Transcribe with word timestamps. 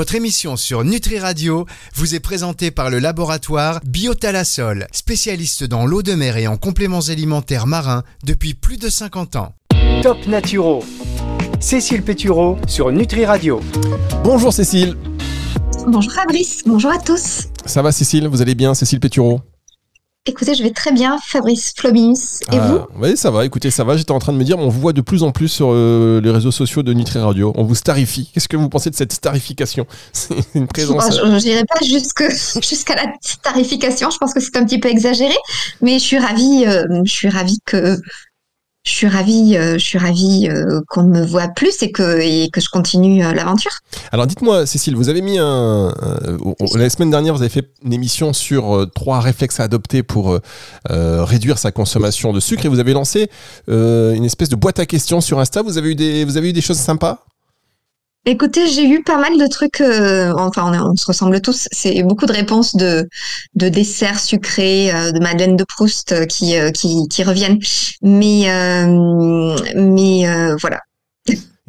Votre 0.00 0.14
émission 0.14 0.56
sur 0.56 0.82
Nutri 0.82 1.18
Radio 1.18 1.66
vous 1.94 2.14
est 2.14 2.20
présentée 2.20 2.70
par 2.70 2.88
le 2.88 3.00
laboratoire 3.00 3.80
Biotalasol, 3.84 4.86
spécialiste 4.92 5.64
dans 5.64 5.84
l'eau 5.84 6.02
de 6.02 6.14
mer 6.14 6.38
et 6.38 6.46
en 6.46 6.56
compléments 6.56 7.02
alimentaires 7.10 7.66
marins 7.66 8.02
depuis 8.24 8.54
plus 8.54 8.78
de 8.78 8.88
50 8.88 9.36
ans. 9.36 9.52
Top 10.02 10.26
Naturo. 10.26 10.82
Cécile 11.60 12.02
Pétureau 12.02 12.56
sur 12.66 12.90
Nutri 12.90 13.26
Radio. 13.26 13.60
Bonjour 14.24 14.54
Cécile. 14.54 14.96
Bonjour 15.86 16.14
Fabrice, 16.14 16.62
bonjour 16.64 16.92
à 16.92 16.98
tous. 16.98 17.48
Ça 17.66 17.82
va 17.82 17.92
Cécile, 17.92 18.26
vous 18.26 18.40
allez 18.40 18.54
bien? 18.54 18.72
Cécile 18.72 19.00
Pétureau? 19.00 19.42
Écoutez, 20.26 20.54
je 20.54 20.62
vais 20.62 20.70
très 20.70 20.92
bien, 20.92 21.16
Fabrice 21.24 21.72
Flobins. 21.74 22.12
Et 22.52 22.58
Ah, 22.58 22.58
vous 22.68 22.80
Oui, 23.02 23.16
ça 23.16 23.30
va, 23.30 23.46
écoutez, 23.46 23.70
ça 23.70 23.84
va. 23.84 23.96
J'étais 23.96 24.12
en 24.12 24.18
train 24.18 24.34
de 24.34 24.36
me 24.38 24.44
dire, 24.44 24.58
on 24.58 24.68
vous 24.68 24.78
voit 24.80 24.92
de 24.92 25.00
plus 25.00 25.22
en 25.22 25.30
plus 25.32 25.48
sur 25.48 25.70
euh, 25.72 26.20
les 26.20 26.30
réseaux 26.30 26.50
sociaux 26.50 26.82
de 26.82 26.92
Nutri 26.92 27.18
Radio. 27.18 27.54
On 27.56 27.64
vous 27.64 27.74
starifie. 27.74 28.30
Qu'est-ce 28.34 28.46
que 28.46 28.58
vous 28.58 28.68
pensez 28.68 28.90
de 28.90 28.94
cette 28.96 29.14
starification? 29.14 29.86
C'est 30.12 30.34
une 30.54 30.66
présence. 30.66 31.18
Oh, 31.24 31.26
Je 31.38 31.46
n'irai 31.46 31.64
pas 31.64 31.82
jusque- 31.82 32.30
jusqu'à 32.62 32.96
la 32.96 33.06
tarification, 33.42 34.10
je 34.10 34.18
pense 34.18 34.34
que 34.34 34.40
c'est 34.40 34.54
un 34.58 34.64
petit 34.66 34.78
peu 34.78 34.90
exagéré, 34.90 35.34
mais 35.80 35.94
je 35.98 36.04
suis 36.04 36.18
ravie, 36.18 36.64
euh, 36.66 36.84
je 37.04 37.10
suis 37.10 37.28
ravie 37.30 37.58
que. 37.64 37.96
Je 38.82 38.92
suis 38.92 39.06
ravie, 39.06 39.56
euh, 39.58 39.74
je 39.74 39.84
suis 39.84 39.98
ravie 39.98 40.48
euh, 40.48 40.80
qu'on 40.88 41.02
me 41.02 41.22
voit 41.22 41.48
plus 41.48 41.82
et 41.82 41.92
que, 41.92 42.18
je 42.20 42.68
continue 42.70 43.22
euh, 43.22 43.34
l'aventure. 43.34 43.72
Alors 44.10 44.26
dites-moi, 44.26 44.64
Cécile, 44.64 44.96
vous 44.96 45.10
avez 45.10 45.20
mis 45.20 45.38
un. 45.38 45.94
la 46.74 46.88
semaine 46.88 47.10
dernière, 47.10 47.34
vous 47.34 47.42
avez 47.42 47.50
fait 47.50 47.70
une 47.84 47.92
émission 47.92 48.32
sur 48.32 48.74
euh, 48.74 48.86
trois 48.86 49.20
réflexes 49.20 49.60
à 49.60 49.64
adopter 49.64 50.02
pour 50.02 50.38
réduire 50.88 51.58
sa 51.58 51.72
consommation 51.72 52.32
de 52.32 52.40
sucre 52.40 52.64
et 52.64 52.68
vous 52.68 52.78
avez 52.78 52.94
lancé 52.94 53.30
une 53.68 54.24
espèce 54.24 54.48
de 54.48 54.56
boîte 54.56 54.78
à 54.78 54.86
questions 54.86 55.20
sur 55.20 55.38
Insta. 55.38 55.62
Vous 55.62 55.76
avez 55.76 55.90
eu 55.90 55.94
des, 55.94 56.24
vous 56.24 56.36
avez 56.38 56.50
eu 56.50 56.52
des 56.52 56.62
choses 56.62 56.78
sympas? 56.78 57.24
Écoutez, 58.26 58.66
j'ai 58.68 58.86
eu 58.86 59.02
pas 59.02 59.16
mal 59.16 59.38
de 59.38 59.46
trucs, 59.46 59.80
euh, 59.80 60.34
enfin 60.36 60.70
on, 60.84 60.94
se 60.94 61.06
ressemble 61.06 61.40
tous, 61.40 61.68
c'est 61.72 62.02
beaucoup 62.02 62.26
de 62.26 62.32
réponses 62.32 62.76
de, 62.76 63.08
de 63.54 63.68
desserts 63.70 64.20
sucrés, 64.20 64.92
euh, 64.92 65.10
de 65.10 65.20
Madeleine 65.20 65.56
de 65.56 65.64
Proust 65.64 66.12
euh, 66.12 66.26
qui, 66.26 66.54
qui, 66.74 67.08
qui 67.08 67.22
reviennent. 67.24 67.58
Mais, 68.02 68.44
mais 69.74 70.54
voilà. 70.60 70.80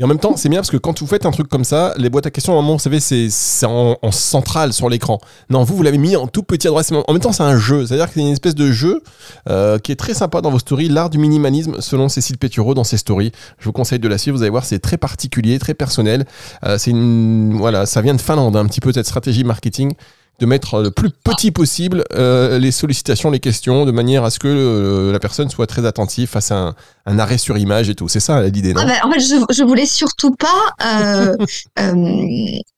Et 0.01 0.03
en 0.03 0.07
même 0.07 0.17
temps, 0.17 0.35
c'est 0.35 0.49
bien 0.49 0.57
parce 0.57 0.71
que 0.71 0.77
quand 0.77 0.99
vous 0.99 1.05
faites 1.05 1.27
un 1.27 1.31
truc 1.31 1.47
comme 1.47 1.63
ça, 1.63 1.93
les 1.95 2.09
boîtes 2.09 2.25
à 2.25 2.31
questions, 2.31 2.53
à 2.53 2.57
un 2.57 2.63
moment, 2.63 2.73
vous 2.73 2.79
savez, 2.79 2.99
c'est 2.99 3.65
en, 3.67 3.99
en 4.01 4.11
centrale 4.11 4.73
sur 4.73 4.89
l'écran. 4.89 5.19
Non, 5.51 5.63
vous, 5.63 5.75
vous 5.75 5.83
l'avez 5.83 5.99
mis 5.99 6.15
en 6.15 6.25
tout 6.25 6.41
petit 6.41 6.65
à 6.65 6.71
droite. 6.71 6.91
En 6.91 7.13
même 7.13 7.21
temps, 7.21 7.31
c'est 7.31 7.43
un 7.43 7.55
jeu. 7.55 7.85
C'est-à-dire 7.85 8.07
que 8.07 8.15
c'est 8.15 8.21
une 8.21 8.29
espèce 8.29 8.55
de 8.55 8.71
jeu 8.71 9.03
euh, 9.47 9.77
qui 9.77 9.91
est 9.91 9.95
très 9.95 10.15
sympa 10.15 10.41
dans 10.41 10.49
vos 10.49 10.57
stories. 10.57 10.89
L'art 10.89 11.11
du 11.11 11.19
minimalisme, 11.19 11.81
selon 11.81 12.09
Cécile 12.09 12.39
Pétureau 12.39 12.73
dans 12.73 12.83
ses 12.83 12.97
stories. 12.97 13.31
Je 13.59 13.65
vous 13.65 13.73
conseille 13.73 13.99
de 13.99 14.07
la 14.07 14.17
suivre. 14.17 14.37
Vous 14.37 14.41
allez 14.41 14.49
voir, 14.49 14.65
c'est 14.65 14.79
très 14.79 14.97
particulier, 14.97 15.59
très 15.59 15.75
personnel. 15.75 16.25
Euh, 16.65 16.79
c'est 16.79 16.89
une, 16.89 17.53
voilà, 17.55 17.85
ça 17.85 18.01
vient 18.01 18.15
de 18.15 18.21
Finlande, 18.21 18.55
un 18.55 18.65
petit 18.65 18.79
peu 18.79 18.91
cette 18.91 19.05
stratégie 19.05 19.43
marketing 19.43 19.93
de 20.41 20.47
mettre 20.47 20.81
le 20.81 20.89
plus 20.89 21.11
petit 21.11 21.51
possible 21.51 22.03
euh, 22.15 22.57
les 22.57 22.71
sollicitations, 22.71 23.29
les 23.29 23.39
questions, 23.39 23.85
de 23.85 23.91
manière 23.91 24.23
à 24.23 24.31
ce 24.31 24.39
que 24.39 24.47
euh, 24.47 25.11
la 25.11 25.19
personne 25.19 25.49
soit 25.49 25.67
très 25.67 25.85
attentive 25.85 26.27
face 26.27 26.51
à 26.51 26.55
un, 26.55 26.75
un 27.05 27.19
arrêt 27.19 27.37
sur 27.37 27.57
image 27.57 27.89
et 27.89 27.95
tout. 27.95 28.07
C'est 28.07 28.19
ça 28.19 28.41
l'idée, 28.43 28.73
non 28.73 28.81
Ah 28.83 28.85
ben, 28.85 29.09
en 29.09 29.11
fait, 29.11 29.19
je, 29.19 29.35
je 29.53 29.63
voulais 29.63 29.85
surtout 29.85 30.31
pas, 30.35 30.47
euh, 30.85 31.35
euh, 31.79 31.95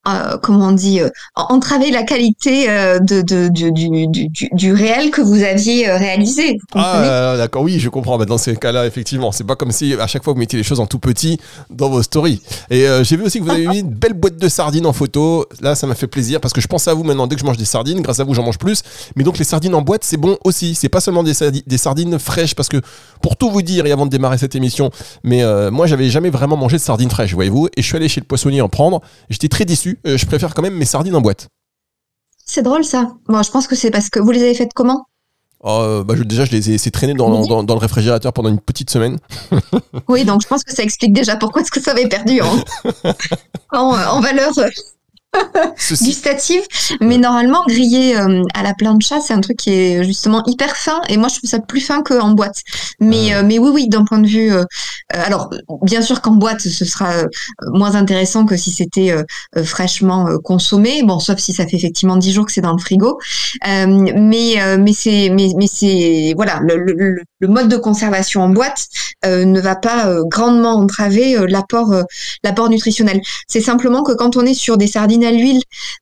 euh, 0.08 0.38
comment 0.42 0.68
on 0.68 0.72
dit, 0.72 1.00
euh, 1.00 1.10
entraver 1.36 1.92
la 1.92 2.04
qualité 2.04 2.70
euh, 2.70 3.00
de, 3.00 3.22
de, 3.22 3.48
du, 3.50 3.72
du, 3.72 4.08
du, 4.08 4.28
du- 4.30 4.50
du 4.52 4.74
réel 4.74 5.12
que 5.12 5.22
vous 5.22 5.44
aviez 5.44 5.90
réalisé. 5.92 6.54
Vous 6.74 6.82
Ah, 6.82 7.36
d'accord, 7.38 7.64
oui, 7.64 7.80
je 7.80 7.90
comprends. 7.90 8.18
Bah, 8.18 8.26
dans 8.26 8.38
ces 8.38 8.56
cas-là, 8.56 8.86
effectivement, 8.86 9.32
c'est 9.32 9.44
pas 9.46 9.56
comme 9.56 9.72
si 9.72 9.94
à 9.94 10.08
chaque 10.08 10.24
fois 10.24 10.34
vous 10.34 10.40
mettiez 10.40 10.58
les 10.58 10.64
choses 10.64 10.80
en 10.80 10.86
tout 10.88 11.00
petit 11.00 11.40
dans 11.70 11.90
vos 11.90 12.04
stories. 12.04 12.42
Et 12.70 12.86
j'ai 13.04 13.18
vu 13.18 13.24
aussi 13.24 13.40
que 13.40 13.44
vous 13.46 13.52
avez 13.52 13.68
mis 13.74 13.80
une 13.80 13.90
belle 13.94 14.14
boîte 14.14 14.38
de 14.38 14.50
sardines 14.50 14.86
en 14.86 14.94
photo. 14.94 15.46
Là, 15.62 15.76
ça 15.76 15.88
m'a 15.88 15.96
fait 15.96 16.08
plaisir 16.08 16.40
parce 16.42 16.54
que 16.54 16.62
je 16.62 16.68
pense 16.68 16.88
à 16.88 16.94
vous 16.94 17.04
maintenant. 17.04 17.28
Dès 17.28 17.36
que 17.36 17.42
je 17.42 17.46
mange 17.46 17.58
des 17.58 17.66
sardines, 17.66 18.02
grâce 18.02 18.20
à 18.20 18.24
vous, 18.24 18.34
j'en 18.34 18.44
mange 18.44 18.58
plus. 18.58 18.84
Mais 19.16 19.24
donc, 19.24 19.38
les 19.38 19.46
sardines 19.46 19.76
en 19.76 19.82
boîte, 19.82 20.04
c'est 20.04 20.18
bon 20.18 20.38
aussi. 20.44 20.76
C'est 20.76 20.90
pas 20.90 21.00
seulement 21.02 21.24
des 21.24 21.78
sardines 21.78 22.20
fraîches 22.20 22.56
parce 22.56 22.70
que 22.70 22.78
pour 23.24 23.38
tout 23.38 23.50
vous 23.50 23.64
dire, 23.64 23.88
et 23.88 23.92
avant 23.92 24.06
de 24.06 24.12
démarrer 24.12 24.38
cette 24.38 24.54
émission, 24.54 24.92
mais 25.24 25.42
euh, 25.42 25.72
moi, 25.72 25.88
j'avais 25.88 26.10
jamais 26.12 26.30
vraiment 26.30 26.58
mangé 26.58 26.78
de 26.78 26.82
sardines 26.82 27.10
fraîches, 27.10 27.34
voyez-vous. 27.34 27.68
Et 27.76 27.82
je 27.82 27.88
suis 27.88 27.96
allé 27.96 28.08
chez 28.08 28.22
le 28.22 28.28
poissonnier 28.28 28.62
en 28.62 28.70
prendre. 28.70 29.02
J'étais 29.32 29.48
très 29.48 29.66
déçu. 29.66 29.98
Euh, 30.06 30.18
je 30.18 30.26
préfère 30.28 30.54
quand 30.54 30.62
même 30.62 30.76
mes 30.76 30.86
sardines 30.86 31.16
en 31.16 31.22
boîte. 31.22 31.48
C'est 32.46 32.62
drôle 32.62 32.84
ça. 32.84 33.14
Bon, 33.28 33.42
je 33.42 33.50
pense 33.50 33.66
que 33.66 33.76
c'est 33.76 33.90
parce 33.90 34.10
que 34.10 34.20
vous 34.20 34.30
les 34.32 34.44
avez 34.44 34.54
faites 34.54 34.74
comment? 34.76 35.06
Oh, 35.66 36.04
bah, 36.06 36.14
je- 36.18 36.24
déjà, 36.24 36.44
je 36.44 36.52
les 36.52 36.72
ai 36.88 36.92
traîner 36.92 37.14
dans, 37.14 37.42
Oui. 37.42 37.48
dans, 37.48 37.64
dans 37.64 37.74
le 37.76 37.80
réfrigérateur 37.80 38.34
pendant 38.34 38.50
une 38.50 38.60
petite 38.60 38.90
semaine. 38.90 39.18
Oui, 40.10 40.26
donc 40.26 40.42
je 40.42 40.48
pense 40.48 40.64
que 40.66 40.74
ça 40.74 40.84
explique 40.84 41.14
déjà 41.14 41.38
pourquoi 41.38 41.62
est-ce 41.62 41.72
que 41.72 41.80
ça 41.82 41.92
avait 41.92 42.10
perdu 42.10 42.42
en, 42.42 42.58
en, 43.72 43.96
en 43.96 44.20
valeur 44.20 44.52
euh, 44.58 44.68
gustative. 46.02 46.62
Mais 47.02 47.18
normalement, 47.18 47.64
grillé 47.68 48.16
euh, 48.18 48.42
à 48.54 48.64
la 48.64 48.74
plancha, 48.74 49.20
c'est 49.20 49.34
un 49.34 49.42
truc 49.42 49.58
qui 49.58 49.72
est 49.72 50.04
justement 50.04 50.44
hyper 50.46 50.76
fin. 50.76 51.02
Et 51.10 51.18
moi, 51.18 51.28
je 51.30 51.38
trouve 51.38 51.50
ça 51.50 51.60
plus 51.60 51.82
fin 51.82 52.02
qu'en 52.02 52.32
boîte. 52.32 52.62
Mais, 53.00 53.32
Ah. 53.34 53.40
euh, 53.40 53.44
mais 53.46 53.60
oui, 53.60 53.70
oui, 53.74 53.88
d'un 53.90 54.04
point 54.06 54.20
de 54.20 54.28
vue. 54.28 54.52
euh, 54.54 54.64
euh, 55.16 55.22
alors, 55.26 55.50
bien 55.82 56.02
sûr 56.02 56.22
qu'en 56.22 56.32
boîte, 56.36 56.62
ce 56.62 56.86
sera 56.86 57.12
euh, 57.14 57.26
moins 57.74 57.96
intéressant 57.96 58.46
que 58.46 58.56
si 58.58 58.72
c'était 58.72 59.12
euh, 59.12 59.24
euh, 59.58 59.64
fraîchement 59.64 60.28
euh, 60.28 60.38
consommé. 60.38 61.04
Bon, 61.04 61.20
sauf 61.20 61.40
si 61.40 61.54
ça 61.54 61.66
fait 61.68 61.78
effectivement 61.78 62.16
10 62.18 62.32
jours 62.34 62.46
que 62.46 62.52
c'est 62.52 62.62
dans 62.62 62.74
le 62.74 62.80
frigo. 62.80 63.20
Euh, 63.68 63.86
mais 64.16 64.62
euh, 64.62 64.78
mais 64.80 64.94
c'est 64.94 65.30
mais, 65.32 65.50
mais 65.58 65.68
c'est 65.68 66.34
voilà 66.36 66.60
le, 66.62 66.78
le, 66.78 66.94
le- 66.94 67.22
le 67.40 67.48
mode 67.50 67.68
de 67.68 67.76
conservation 67.76 68.42
en 68.42 68.50
boîte 68.50 68.86
euh, 69.26 69.44
ne 69.44 69.60
va 69.60 69.76
pas 69.76 70.08
euh, 70.08 70.24
grandement 70.26 70.76
entraver 70.78 71.38
euh, 71.38 71.46
l'apport 71.48 71.92
euh, 71.92 72.04
l'apport 72.44 72.70
nutritionnel. 72.70 73.22
C'est 73.48 73.60
simplement 73.62 74.02
que 74.04 74.14
quand 74.14 74.38
on 74.38 74.46
est 74.46 74.54
sur 74.54 74.78
des 74.78 74.88
sardines 74.88 75.23
à 75.26 75.32
l'huile, 75.32 75.62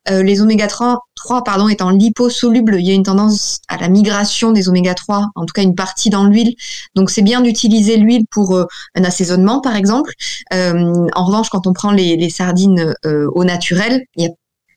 euh, 0.09 0.24
les 0.24 0.42
oméga 0.42 0.68
3, 0.68 1.00
3 1.16 1.44
pardon, 1.44 1.68
étant 1.68 1.90
liposolubles, 1.90 2.76
il 2.80 2.86
y 2.86 2.92
a 2.92 2.94
une 2.94 3.04
tendance 3.04 3.59
à 3.68 3.78
la 3.78 3.90
migration 3.90 4.52
des 4.52 4.70
oméga 4.70 4.94
3, 4.94 5.30
en 5.36 5.46
tout 5.46 5.54
cas 5.54 5.62
une 5.62 5.76
partie 5.76 6.09
dans 6.09 6.26
l'huile. 6.26 6.56
Donc 6.96 7.09
c'est 7.09 7.22
bien 7.22 7.42
d'utiliser 7.42 7.98
l'huile 7.98 8.26
pour 8.31 8.56
euh, 8.56 8.66
un 8.96 9.04
assaisonnement 9.04 9.62
par 9.62 9.76
exemple. 9.76 10.12
Euh, 10.54 11.08
en 11.14 11.26
revanche, 11.26 11.50
quand 11.50 11.68
on 11.68 11.74
prend 11.74 11.92
les, 11.92 12.30
sardines 12.30 12.94
au 13.04 13.44
naturel, 13.44 14.04
il 14.16 14.24
y 14.24 14.28
a 14.28 14.31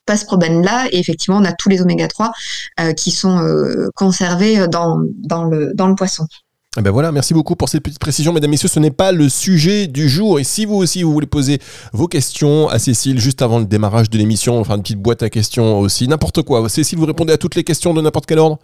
pas 0.06 0.16
ce 0.16 0.24
problème-là 0.26 0.86
et 0.90 0.98
effectivement 0.98 1.38
on 1.38 1.44
a 1.44 1.52
tous 1.52 1.68
les 1.68 1.80
oméga 1.80 2.08
3 2.08 2.32
euh, 2.80 2.92
qui 2.92 3.10
sont 3.10 3.40
conservés 3.94 4.66
dans 4.68 4.96
le 4.98 5.94
poisson. 5.94 6.26
Eh 6.76 6.82
ben 6.82 6.90
voilà, 6.90 7.12
merci 7.12 7.34
beaucoup 7.34 7.54
pour 7.54 7.68
cette 7.68 7.82
petite 7.84 8.00
précision, 8.00 8.32
mesdames, 8.32 8.50
messieurs. 8.50 8.68
Ce 8.68 8.80
n'est 8.80 8.90
pas 8.90 9.12
le 9.12 9.28
sujet 9.28 9.86
du 9.86 10.08
jour. 10.08 10.40
Et 10.40 10.44
si 10.44 10.64
vous 10.64 10.74
aussi, 10.74 11.04
vous 11.04 11.12
voulez 11.12 11.26
poser 11.26 11.60
vos 11.92 12.08
questions 12.08 12.68
à 12.68 12.80
Cécile 12.80 13.20
juste 13.20 13.42
avant 13.42 13.60
le 13.60 13.64
démarrage 13.64 14.10
de 14.10 14.18
l'émission, 14.18 14.58
enfin 14.58 14.76
une 14.76 14.82
petite 14.82 15.00
boîte 15.00 15.22
à 15.22 15.30
questions 15.30 15.78
aussi, 15.78 16.08
n'importe 16.08 16.42
quoi. 16.42 16.68
Cécile, 16.68 16.98
vous 16.98 17.06
répondez 17.06 17.32
à 17.32 17.38
toutes 17.38 17.54
les 17.54 17.62
questions 17.62 17.94
de 17.94 18.00
n'importe 18.00 18.26
quel 18.26 18.40
ordre? 18.40 18.58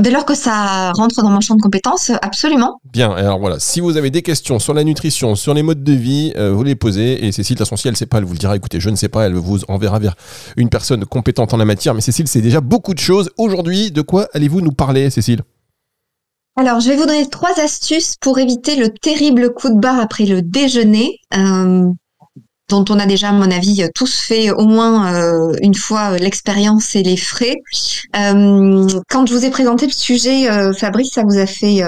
Dès 0.00 0.10
lors 0.10 0.24
que 0.24 0.34
ça 0.34 0.92
rentre 0.92 1.22
dans 1.22 1.30
mon 1.30 1.40
champ 1.40 1.54
de 1.54 1.62
compétences, 1.62 2.10
absolument. 2.22 2.80
Bien, 2.92 3.12
alors 3.12 3.38
voilà, 3.38 3.60
si 3.60 3.80
vous 3.80 3.96
avez 3.96 4.10
des 4.10 4.22
questions 4.22 4.58
sur 4.58 4.74
la 4.74 4.82
nutrition, 4.82 5.36
sur 5.36 5.54
les 5.54 5.62
modes 5.62 5.84
de 5.84 5.92
vie, 5.92 6.32
euh, 6.36 6.52
vous 6.52 6.64
les 6.64 6.74
posez. 6.74 7.24
Et 7.24 7.30
Cécile, 7.30 7.54
de 7.54 7.58
toute 7.58 7.66
façon, 7.68 7.76
si 7.76 7.86
elle 7.86 7.94
ne 7.94 7.96
sait 7.96 8.06
pas, 8.06 8.18
elle 8.18 8.24
vous 8.24 8.32
le 8.32 8.38
dira, 8.38 8.56
écoutez, 8.56 8.80
je 8.80 8.90
ne 8.90 8.96
sais 8.96 9.08
pas, 9.08 9.26
elle 9.26 9.34
vous 9.34 9.60
enverra 9.68 10.00
vers 10.00 10.14
une 10.56 10.70
personne 10.70 11.04
compétente 11.04 11.54
en 11.54 11.56
la 11.56 11.64
matière. 11.64 11.94
Mais 11.94 12.00
Cécile, 12.00 12.26
c'est 12.26 12.40
déjà 12.40 12.60
beaucoup 12.60 12.94
de 12.94 12.98
choses. 12.98 13.30
Aujourd'hui, 13.38 13.92
de 13.92 14.02
quoi 14.02 14.28
allez-vous 14.32 14.60
nous 14.60 14.72
parler, 14.72 15.08
Cécile? 15.10 15.42
Alors, 16.58 16.80
je 16.80 16.88
vais 16.88 16.96
vous 16.96 17.04
donner 17.04 17.28
trois 17.28 17.60
astuces 17.60 18.16
pour 18.18 18.38
éviter 18.38 18.76
le 18.76 18.88
terrible 18.88 19.52
coup 19.52 19.68
de 19.68 19.78
barre 19.78 20.00
après 20.00 20.24
le 20.24 20.40
déjeuner, 20.40 21.18
euh, 21.36 21.90
dont 22.70 22.84
on 22.88 22.98
a 22.98 23.04
déjà, 23.04 23.28
à 23.28 23.32
mon 23.32 23.50
avis, 23.50 23.86
tous 23.94 24.18
fait 24.18 24.50
au 24.50 24.64
moins 24.64 25.14
euh, 25.14 25.54
une 25.60 25.74
fois 25.74 26.12
euh, 26.12 26.16
l'expérience 26.16 26.96
et 26.96 27.02
les 27.02 27.18
frais. 27.18 27.56
Quand 28.14 29.26
je 29.26 29.34
vous 29.34 29.44
ai 29.44 29.50
présenté 29.50 29.86
le 29.86 29.92
sujet, 29.92 30.48
Fabrice, 30.72 31.12
ça 31.12 31.24
vous 31.24 31.36
a 31.36 31.44
fait 31.44 31.82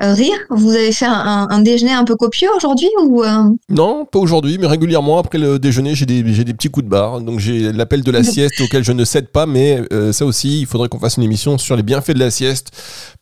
rire? 0.00 0.34
Vous 0.50 0.70
avez 0.72 0.92
fait 0.92 1.06
un, 1.06 1.12
un- 1.12 1.48
un 1.50 1.60
déjeuner 1.60 1.92
un 1.92 2.04
peu 2.04 2.16
copieux 2.16 2.48
aujourd'hui 2.56 2.88
ou 3.02 3.22
euh, 3.22 3.44
Non, 3.68 4.04
pas 4.04 4.18
aujourd'hui, 4.18 4.58
mais 4.58 4.66
régulièrement 4.66 5.18
après 5.18 5.38
le 5.38 5.58
déjeuner, 5.58 5.94
j'ai 5.94 6.04
des, 6.06 6.22
des 6.22 6.52
petits 6.54 6.68
coups 6.68 6.84
de 6.84 6.90
barre. 6.90 7.20
Donc 7.20 7.38
j'ai 7.40 7.72
l'appel 7.72 8.02
de 8.02 8.10
la 8.10 8.22
sieste 8.24 8.60
auquel 8.60 8.84
je 8.84 8.92
ne 8.92 9.04
cède 9.04 9.28
pas, 9.28 9.46
mais 9.46 9.80
euh, 9.92 10.12
ça 10.12 10.26
aussi, 10.26 10.60
il 10.60 10.66
faudrait 10.66 10.88
qu'on 10.88 10.98
fasse 10.98 11.16
une 11.16 11.22
émission 11.22 11.56
sur 11.58 11.76
les 11.76 11.82
bienfaits 11.82 12.10
de 12.12 12.18
la 12.18 12.30
sieste 12.30 12.70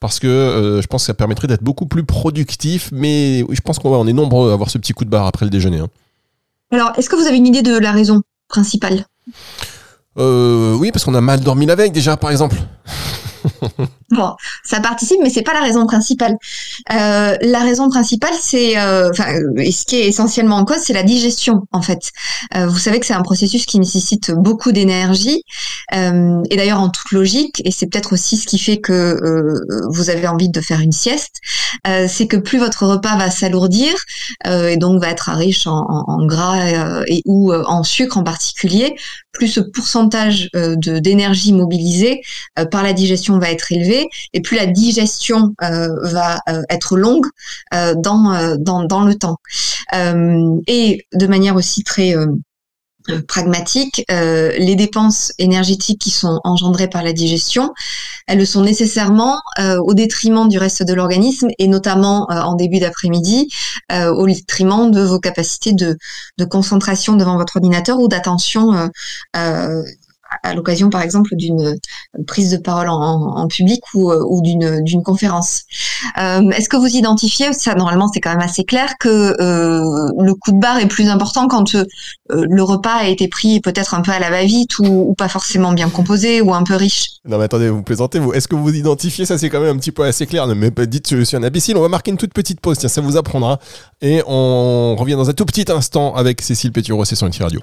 parce 0.00 0.19
que 0.19 0.26
euh, 0.26 0.82
je 0.82 0.86
pense 0.86 1.02
que 1.02 1.06
ça 1.06 1.14
permettrait 1.14 1.46
d'être 1.48 1.62
beaucoup 1.62 1.86
plus 1.86 2.04
productif. 2.04 2.88
Mais 2.92 3.44
je 3.50 3.60
pense 3.60 3.78
qu'on 3.78 4.06
est 4.06 4.12
nombreux 4.12 4.50
à 4.50 4.54
avoir 4.54 4.70
ce 4.70 4.78
petit 4.78 4.92
coup 4.92 5.04
de 5.04 5.10
barre 5.10 5.26
après 5.26 5.44
le 5.46 5.50
déjeuner. 5.50 5.78
hein. 5.80 5.88
Alors, 6.72 6.92
est-ce 6.96 7.10
que 7.10 7.16
vous 7.16 7.26
avez 7.26 7.36
une 7.36 7.46
idée 7.46 7.62
de 7.62 7.76
la 7.78 7.92
raison 7.92 8.22
principale? 8.48 9.04
Euh, 10.19 10.74
oui, 10.74 10.90
parce 10.90 11.04
qu'on 11.04 11.14
a 11.14 11.20
mal 11.20 11.40
dormi 11.40 11.66
la 11.66 11.74
veille 11.74 11.90
déjà, 11.90 12.16
par 12.16 12.30
exemple. 12.30 12.56
Bon, 14.12 14.34
ça 14.62 14.80
participe, 14.80 15.16
mais 15.22 15.30
c'est 15.30 15.42
pas 15.42 15.54
la 15.54 15.62
raison 15.62 15.86
principale. 15.86 16.36
Euh, 16.92 17.34
la 17.40 17.60
raison 17.60 17.88
principale, 17.88 18.34
c'est, 18.38 18.78
euh, 18.78 19.08
enfin, 19.10 19.34
euh, 19.34 19.54
et 19.56 19.72
ce 19.72 19.86
qui 19.86 19.96
est 19.96 20.06
essentiellement 20.06 20.56
en 20.56 20.66
cause, 20.66 20.80
c'est 20.84 20.92
la 20.92 21.02
digestion, 21.02 21.62
en 21.72 21.80
fait. 21.80 22.10
Euh, 22.54 22.66
vous 22.66 22.78
savez 22.78 23.00
que 23.00 23.06
c'est 23.06 23.14
un 23.14 23.22
processus 23.22 23.64
qui 23.64 23.78
nécessite 23.78 24.30
beaucoup 24.32 24.72
d'énergie. 24.72 25.44
et 25.92 26.56
d'ailleurs 26.56 26.80
en 26.80 26.90
toute 26.90 27.10
logique, 27.12 27.62
et 27.64 27.70
c'est 27.70 27.86
peut-être 27.86 28.12
aussi 28.12 28.36
ce 28.36 28.46
qui 28.46 28.58
fait 28.58 28.78
que 28.78 29.18
vous 29.90 30.10
avez 30.10 30.26
envie 30.26 30.48
de 30.48 30.60
faire 30.60 30.80
une 30.80 30.92
sieste, 30.92 31.36
c'est 31.84 32.26
que 32.26 32.36
plus 32.36 32.58
votre 32.58 32.86
repas 32.86 33.16
va 33.16 33.30
s'alourdir 33.30 33.92
et 34.46 34.76
donc 34.76 35.00
va 35.00 35.08
être 35.08 35.30
riche 35.30 35.66
en, 35.66 35.84
en 35.88 36.26
gras 36.26 37.02
et 37.06 37.22
ou 37.26 37.52
en 37.52 37.82
sucre 37.82 38.16
en 38.18 38.24
particulier, 38.24 38.94
plus 39.32 39.49
ce 39.49 39.61
pourcentage 39.61 40.50
de 40.52 40.99
d'énergie 40.99 41.52
mobilisée 41.52 42.23
par 42.70 42.82
la 42.82 42.93
digestion 42.93 43.38
va 43.38 43.50
être 43.50 43.73
élevé 43.73 44.08
et 44.32 44.40
plus 44.40 44.56
la 44.56 44.67
digestion 44.67 45.55
va 45.61 46.38
être 46.69 46.96
longue 46.96 47.26
dans, 47.73 48.56
dans 48.58 48.84
dans 48.84 49.05
le 49.05 49.14
temps. 49.14 49.38
et 49.93 51.06
de 51.12 51.26
manière 51.26 51.56
aussi 51.56 51.82
très 51.82 52.17
euh, 52.17 52.26
pragmatique, 53.26 54.04
euh, 54.10 54.52
les 54.58 54.76
dépenses 54.76 55.32
énergétiques 55.38 56.00
qui 56.00 56.10
sont 56.10 56.40
engendrées 56.44 56.88
par 56.88 57.02
la 57.02 57.12
digestion, 57.12 57.72
elles 58.26 58.38
le 58.38 58.44
sont 58.44 58.62
nécessairement 58.62 59.40
euh, 59.58 59.78
au 59.78 59.94
détriment 59.94 60.49
du 60.49 60.58
reste 60.58 60.82
de 60.82 60.94
l'organisme 60.94 61.49
et 61.58 61.69
notamment 61.69 62.26
en 62.31 62.54
début 62.54 62.78
d'après-midi, 62.78 63.49
au 63.90 64.26
détriment 64.26 64.90
de 64.90 65.02
vos 65.02 65.19
capacités 65.19 65.72
de, 65.72 65.96
concentration 66.50 67.14
devant 67.14 67.37
votre 67.37 67.56
ordinateur 67.56 67.99
ou 68.00 68.08
d'attention 68.08 68.90
à 70.43 70.55
l'occasion, 70.55 70.90
par 70.90 71.02
exemple, 71.02 71.34
d'une 71.37 71.76
prise 72.26 72.50
de 72.50 72.56
parole 72.56 72.88
en, 72.88 73.46
public 73.49 73.82
ou, 73.94 74.11
euh, 74.11 74.25
ou 74.26 74.40
d'une 74.43 75.02
conférence. 75.02 75.62
Euh, 76.19 76.50
Est-ce 76.50 76.69
que 76.69 76.76
vous 76.76 76.94
identifiez, 76.96 77.52
ça 77.52 77.75
normalement 77.75 78.08
c'est 78.12 78.20
quand 78.20 78.31
même 78.31 78.40
assez 78.40 78.64
clair, 78.64 78.94
que 78.99 79.08
euh, 79.08 80.11
le 80.19 80.34
coup 80.34 80.52
de 80.52 80.58
barre 80.58 80.79
est 80.79 80.87
plus 80.87 81.08
important 81.08 81.49
quand 81.49 81.75
euh, 81.75 81.84
le 82.31 82.62
repas 82.62 82.94
a 82.94 83.06
été 83.08 83.29
pris 83.29 83.61
peut-être 83.61 83.94
un 83.94 84.00
peu 84.00 84.12
à 84.12 84.19
la 84.19 84.31
va-vite 84.31 84.79
ou, 84.79 84.84
ou, 84.84 85.14
pas 85.14 85.29
forcément 85.29 85.73
bien 85.73 85.88
composé 85.88 86.40
ou 86.40 86.55
un 86.55 86.62
peu 86.62 86.75
riche? 86.75 87.06
Non 87.26 87.38
mais 87.38 87.44
attendez, 87.44 87.69
vous 87.69 87.82
plaisantez, 87.82 88.19
vous. 88.19 88.32
Est-ce 88.32 88.49
que 88.49 88.56
vous 88.56 88.75
identifiez, 88.75 89.26
ça 89.26 89.38
c'est 89.38 89.50
quand 89.50 89.61
même 89.61 89.76
un 89.76 89.79
petit 89.79 89.93
peu 89.93 90.05
assez 90.05 90.26
clair, 90.26 90.46
ne 90.46 90.55
me 90.55 90.70
dites 90.87 91.14
je 91.17 91.23
suis 91.23 91.37
un 91.37 91.43
imbécile, 91.43 91.76
on 91.76 91.82
va 91.82 91.88
marquer 91.88 92.11
une 92.11 92.17
toute 92.17 92.34
petite 92.34 92.61
pause, 92.61 92.79
tiens, 92.79 92.88
ça 92.88 93.00
vous 93.00 93.17
apprendra. 93.17 93.58
Et 94.00 94.23
on 94.26 94.96
revient 94.96 95.14
dans 95.14 95.31
un 95.31 95.34
tout 95.34 95.44
petit 95.44 95.70
instant 95.70 96.14
avec 96.14 96.40
Cécile 96.40 96.73
Pétureau, 96.73 97.05
c'est 97.05 97.17
son 97.17 97.31
Radio. 97.40 97.61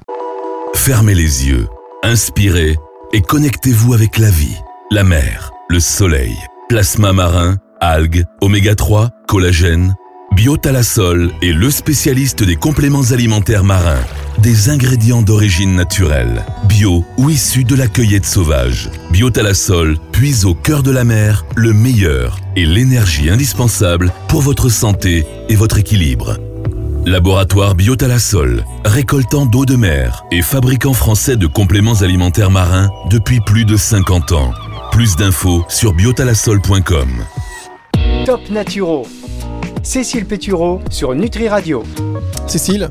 Fermez 0.73 1.15
les 1.15 1.47
yeux 1.47 1.67
Inspirez 2.03 2.77
et 3.11 3.21
connectez-vous 3.21 3.93
avec 3.93 4.19
la 4.19 4.29
vie, 4.29 4.55
la 4.89 5.03
mer, 5.03 5.51
le 5.69 5.81
soleil, 5.81 6.33
plasma 6.69 7.11
marin, 7.11 7.57
algues, 7.81 8.23
oméga 8.39 8.73
3, 8.73 9.09
collagène. 9.27 9.95
Biotalasol 10.31 11.31
est 11.41 11.51
le 11.51 11.69
spécialiste 11.69 12.43
des 12.43 12.55
compléments 12.55 13.11
alimentaires 13.11 13.65
marins, 13.65 13.99
des 14.37 14.69
ingrédients 14.69 15.21
d'origine 15.21 15.75
naturelle, 15.75 16.45
bio 16.69 17.03
ou 17.17 17.29
issus 17.29 17.65
de 17.65 17.75
la 17.75 17.87
cueillette 17.87 18.25
sauvage. 18.25 18.89
Biotalasol 19.11 19.97
puise 20.13 20.45
au 20.45 20.55
cœur 20.55 20.83
de 20.83 20.91
la 20.91 21.03
mer 21.03 21.45
le 21.57 21.73
meilleur 21.73 22.39
et 22.55 22.65
l'énergie 22.65 23.29
indispensable 23.29 24.13
pour 24.29 24.41
votre 24.41 24.69
santé 24.69 25.25
et 25.49 25.55
votre 25.55 25.79
équilibre. 25.79 26.37
Laboratoire 27.05 27.75
Biotalasol, 27.75 28.65
récoltant 28.83 29.45
d'eau 29.45 29.65
de 29.65 29.75
mer 29.75 30.23
et 30.31 30.41
fabricant 30.41 30.93
français 30.93 31.37
de 31.37 31.47
compléments 31.47 32.01
alimentaires 32.01 32.51
marins 32.51 32.89
depuis 33.09 33.39
plus 33.39 33.65
de 33.65 33.77
50 33.77 34.33
ans. 34.33 34.51
Plus 34.91 35.15
d'infos 35.15 35.63
sur 35.69 35.93
biotalasol.com. 35.93 37.09
Top 38.25 38.41
Naturo. 38.49 39.07
Cécile 39.81 40.25
Pétureau 40.25 40.81
sur 40.91 41.15
Nutri 41.15 41.47
Radio. 41.47 41.83
Cécile, 42.47 42.89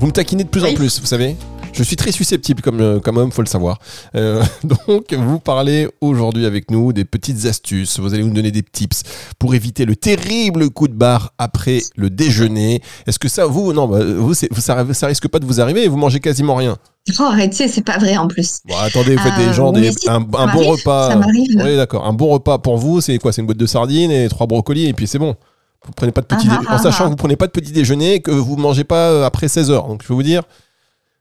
vous 0.00 0.06
me 0.06 0.12
taquinez 0.12 0.44
de 0.44 0.48
plus 0.48 0.64
en 0.64 0.74
plus, 0.74 1.00
vous 1.00 1.06
savez 1.06 1.36
je 1.74 1.82
suis 1.82 1.96
très 1.96 2.12
susceptible 2.12 2.62
comme, 2.62 2.80
euh, 2.80 3.00
comme 3.00 3.16
homme, 3.16 3.32
faut 3.32 3.42
le 3.42 3.48
savoir. 3.48 3.78
Euh, 4.14 4.42
donc, 4.64 5.12
vous 5.12 5.38
parlez 5.38 5.88
aujourd'hui 6.00 6.46
avec 6.46 6.70
nous 6.70 6.92
des 6.92 7.04
petites 7.04 7.44
astuces. 7.46 7.98
Vous 7.98 8.14
allez 8.14 8.24
nous 8.24 8.32
donner 8.32 8.50
des 8.50 8.62
tips 8.62 9.02
pour 9.38 9.54
éviter 9.54 9.84
le 9.84 9.96
terrible 9.96 10.70
coup 10.70 10.88
de 10.88 10.94
barre 10.94 11.34
après 11.38 11.80
le 11.96 12.10
déjeuner. 12.10 12.80
Est-ce 13.06 13.18
que 13.18 13.28
ça, 13.28 13.46
vous, 13.46 13.72
non, 13.72 13.88
bah, 13.88 14.04
vous, 14.04 14.34
ça, 14.34 14.86
ça 14.92 15.06
risque 15.06 15.28
pas 15.28 15.38
de 15.38 15.46
vous 15.46 15.60
arriver 15.60 15.84
et 15.84 15.88
vous 15.88 15.96
mangez 15.96 16.20
quasiment 16.20 16.54
rien 16.54 16.78
Oh, 17.18 17.24
arrêtez, 17.24 17.68
c'est 17.68 17.84
pas 17.84 17.98
vrai 17.98 18.16
en 18.16 18.28
plus. 18.28 18.60
Bon, 18.64 18.76
attendez, 18.78 19.16
vous 19.16 19.22
faites 19.22 19.36
des 19.36 19.48
euh, 19.48 19.52
gens, 19.52 19.72
des, 19.72 19.90
un, 20.06 20.20
bon 20.20 20.70
repas. 20.70 21.10
Ça 21.10 21.16
m'arrive. 21.16 21.60
Oui, 21.62 21.76
d'accord. 21.76 22.06
Un 22.06 22.14
bon 22.14 22.28
repas 22.28 22.58
pour 22.58 22.78
vous, 22.78 23.02
c'est 23.02 23.18
quoi? 23.18 23.30
C'est 23.30 23.42
une 23.42 23.46
boîte 23.46 23.58
de 23.58 23.66
sardines 23.66 24.10
et 24.10 24.28
trois 24.28 24.46
brocolis 24.46 24.86
et 24.86 24.94
puis 24.94 25.06
c'est 25.06 25.18
bon. 25.18 25.36
Vous 25.84 25.92
prenez 25.94 26.12
pas 26.12 26.22
de 26.22 26.26
petit 26.26 26.46
ah, 26.50 26.62
ah, 26.66 26.76
en 26.76 26.78
sachant 26.78 27.04
ah, 27.04 27.06
que 27.06 27.10
vous 27.10 27.16
prenez 27.16 27.36
pas 27.36 27.46
de 27.46 27.52
petit 27.52 27.72
déjeuner, 27.72 28.20
que 28.20 28.30
vous 28.30 28.56
mangez 28.56 28.84
pas 28.84 29.26
après 29.26 29.48
16 29.48 29.70
heures. 29.70 29.86
Donc 29.86 30.02
je 30.02 30.08
peux 30.08 30.14
vous 30.14 30.22
dire, 30.22 30.44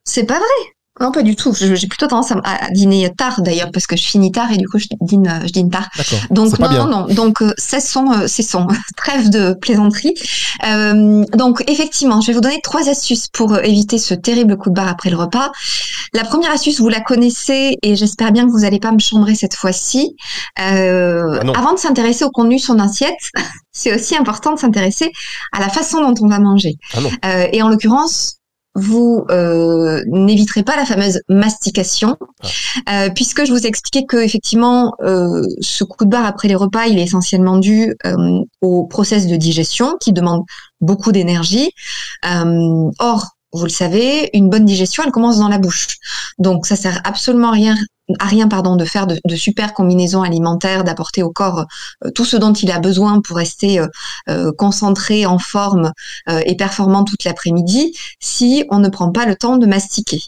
c'est 0.04 0.26
pas 0.26 0.38
vrai. 0.38 0.74
Non, 1.02 1.12
pas 1.12 1.24
du 1.24 1.36
tout. 1.36 1.56
J'ai 1.56 1.88
plutôt 1.88 2.06
tendance 2.06 2.32
à, 2.32 2.70
dîner 2.72 3.12
tard 3.18 3.42
d'ailleurs 3.42 3.72
parce 3.72 3.88
que 3.88 3.98
je 3.98 4.04
finis 4.04 4.32
tard 4.32 4.52
et 4.52 4.58
du 4.58 4.68
coup 4.68 4.78
je 4.78 4.86
dîne, 5.02 5.42
je 5.44 5.52
dîne 5.52 5.72
tard. 5.72 5.90
Donc 6.30 6.60
non, 6.60 6.70
non, 6.70 6.88
non. 6.88 7.08
Donc 7.08 7.42
euh, 7.42 7.52
cessons, 7.58 8.12
euh, 8.12 8.28
cessons. 8.28 8.68
Trêve 8.96 9.32
de 9.32 9.54
plaisanterie. 9.54 10.14
Euh, 10.68 11.26
donc 11.34 11.64
effectivement, 11.68 12.22
je 12.22 12.28
vais 12.28 12.34
vous 12.34 12.42
donner 12.42 12.62
trois 12.62 12.90
astuces 12.90 13.28
pour 13.28 13.58
éviter 13.58 13.98
ce 13.98 14.14
terrible 14.14 14.56
coup 14.56 14.70
de 14.70 14.76
barre 14.76 14.88
après 14.88 15.10
le 15.10 15.18
repas. 15.18 15.52
La 16.14 16.24
première 16.24 16.52
astuce, 16.52 16.80
vous 16.80 16.90
la 16.90 17.02
connaissez 17.02 17.80
et 17.82 17.96
j'espère 17.96 18.32
bien 18.32 18.46
que 18.46 18.52
vous 18.52 18.60
n'allez 18.60 18.80
pas 18.80 18.92
me 18.92 19.00
chambrer 19.00 19.34
cette 19.34 19.56
fois-ci. 19.56 20.16
Euh, 20.60 21.40
ah 21.42 21.60
avant 21.60 21.74
de 21.74 21.80
s'intéresser 21.80 22.24
au 22.24 22.30
contenu 22.30 22.58
de 22.58 22.62
son 22.62 22.78
assiette, 22.78 23.32
c'est 23.72 23.96
aussi 23.96 24.16
important 24.16 24.54
de 24.54 24.60
s'intéresser 24.60 25.12
à 25.52 25.60
la 25.60 25.70
façon 25.70 26.02
dont 26.02 26.14
on 26.24 26.28
va 26.28 26.38
manger. 26.38 26.76
Ah 26.94 27.00
euh, 27.26 27.48
et 27.52 27.64
en 27.64 27.70
l'occurrence, 27.70 28.36
vous 28.76 29.26
euh, 29.30 30.02
n'éviterez 30.08 30.64
pas 30.64 30.76
la 30.76 30.86
fameuse 30.86 31.22
mastication, 31.30 32.18
ah. 32.86 33.06
euh, 33.06 33.10
puisque 33.14 33.46
je 33.46 33.52
vous 33.52 33.66
ai 33.66 33.68
expliqué 33.68 34.06
que 34.06 34.18
effectivement 34.18 34.96
euh, 35.04 35.44
ce 35.62 35.84
coup 35.84 36.06
de 36.06 36.10
barre 36.10 36.26
après 36.26 36.48
les 36.48 36.56
repas, 36.56 36.86
il 36.86 36.98
est 36.98 37.04
essentiellement 37.04 37.58
dû 37.58 37.96
au 38.62 38.86
process 38.86 39.28
de 39.28 39.36
digestion 39.36 39.98
qui 40.00 40.14
demande 40.14 40.44
beaucoup 40.82 41.12
d'énergie. 41.12 41.72
or, 43.00 43.28
vous 43.54 43.66
le 43.66 43.70
savez, 43.70 44.32
une 44.34 44.50
bonne 44.50 44.66
digestion, 44.66 45.04
elle 45.06 45.12
commence 45.12 45.38
dans 45.38 45.48
la 45.48 45.60
bouche. 45.60 45.98
Donc, 46.40 46.66
ça 46.66 46.76
sert 46.76 47.00
absolument 47.04 47.50
à 47.50 47.52
rien, 47.52 47.76
à 48.20 48.26
rien 48.26 48.48
pardon, 48.48 48.76
de 48.76 48.86
faire 48.86 49.08
de, 49.08 49.36
super 49.36 49.74
combinaisons 49.74 50.22
alimentaires, 50.22 50.84
d'apporter 50.84 51.24
au 51.24 51.32
corps 51.32 51.66
euh, 52.06 52.10
tout 52.12 52.26
ce 52.26 52.38
dont 52.38 52.54
il 52.54 52.72
a 52.72 52.80
besoin 52.80 53.22
pour 53.22 53.38
rester 53.38 53.80
euh, 53.80 53.88
euh, 54.30 54.52
concentré, 54.58 55.26
en 55.26 55.40
forme 55.40 55.92
et 56.46 56.56
performant 56.56 57.04
toute 57.04 57.24
l'après-midi, 57.24 57.96
si 58.20 58.66
on 58.70 58.80
ne 58.80 58.90
prend 58.90 59.12
pas 59.12 59.26
le 59.26 59.36
temps 59.36 59.58
de 59.58 59.66
mastiquer. 59.66 60.20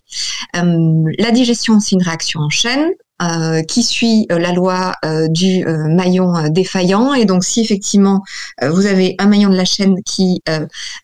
la 0.54 1.32
digestion, 1.32 1.80
c'est 1.80 1.96
une 1.96 2.04
réaction 2.04 2.42
en 2.42 2.50
chaîne. 2.50 2.92
Euh, 3.22 3.62
qui 3.62 3.82
suit 3.82 4.28
euh, 4.30 4.38
la 4.38 4.52
loi 4.52 4.92
euh, 5.06 5.30
du 5.30 5.64
maillon 5.66 6.50
défaillant. 6.50 7.14
Et 7.14 7.24
donc, 7.24 7.46
si 7.46 7.62
effectivement 7.62 8.22
vous 8.62 8.88
avez 8.88 9.16
un 9.20 9.28
maillon 9.28 9.50
de 9.50 9.56
la 9.56 9.64
chaîne 9.64 9.96
qui 10.04 10.42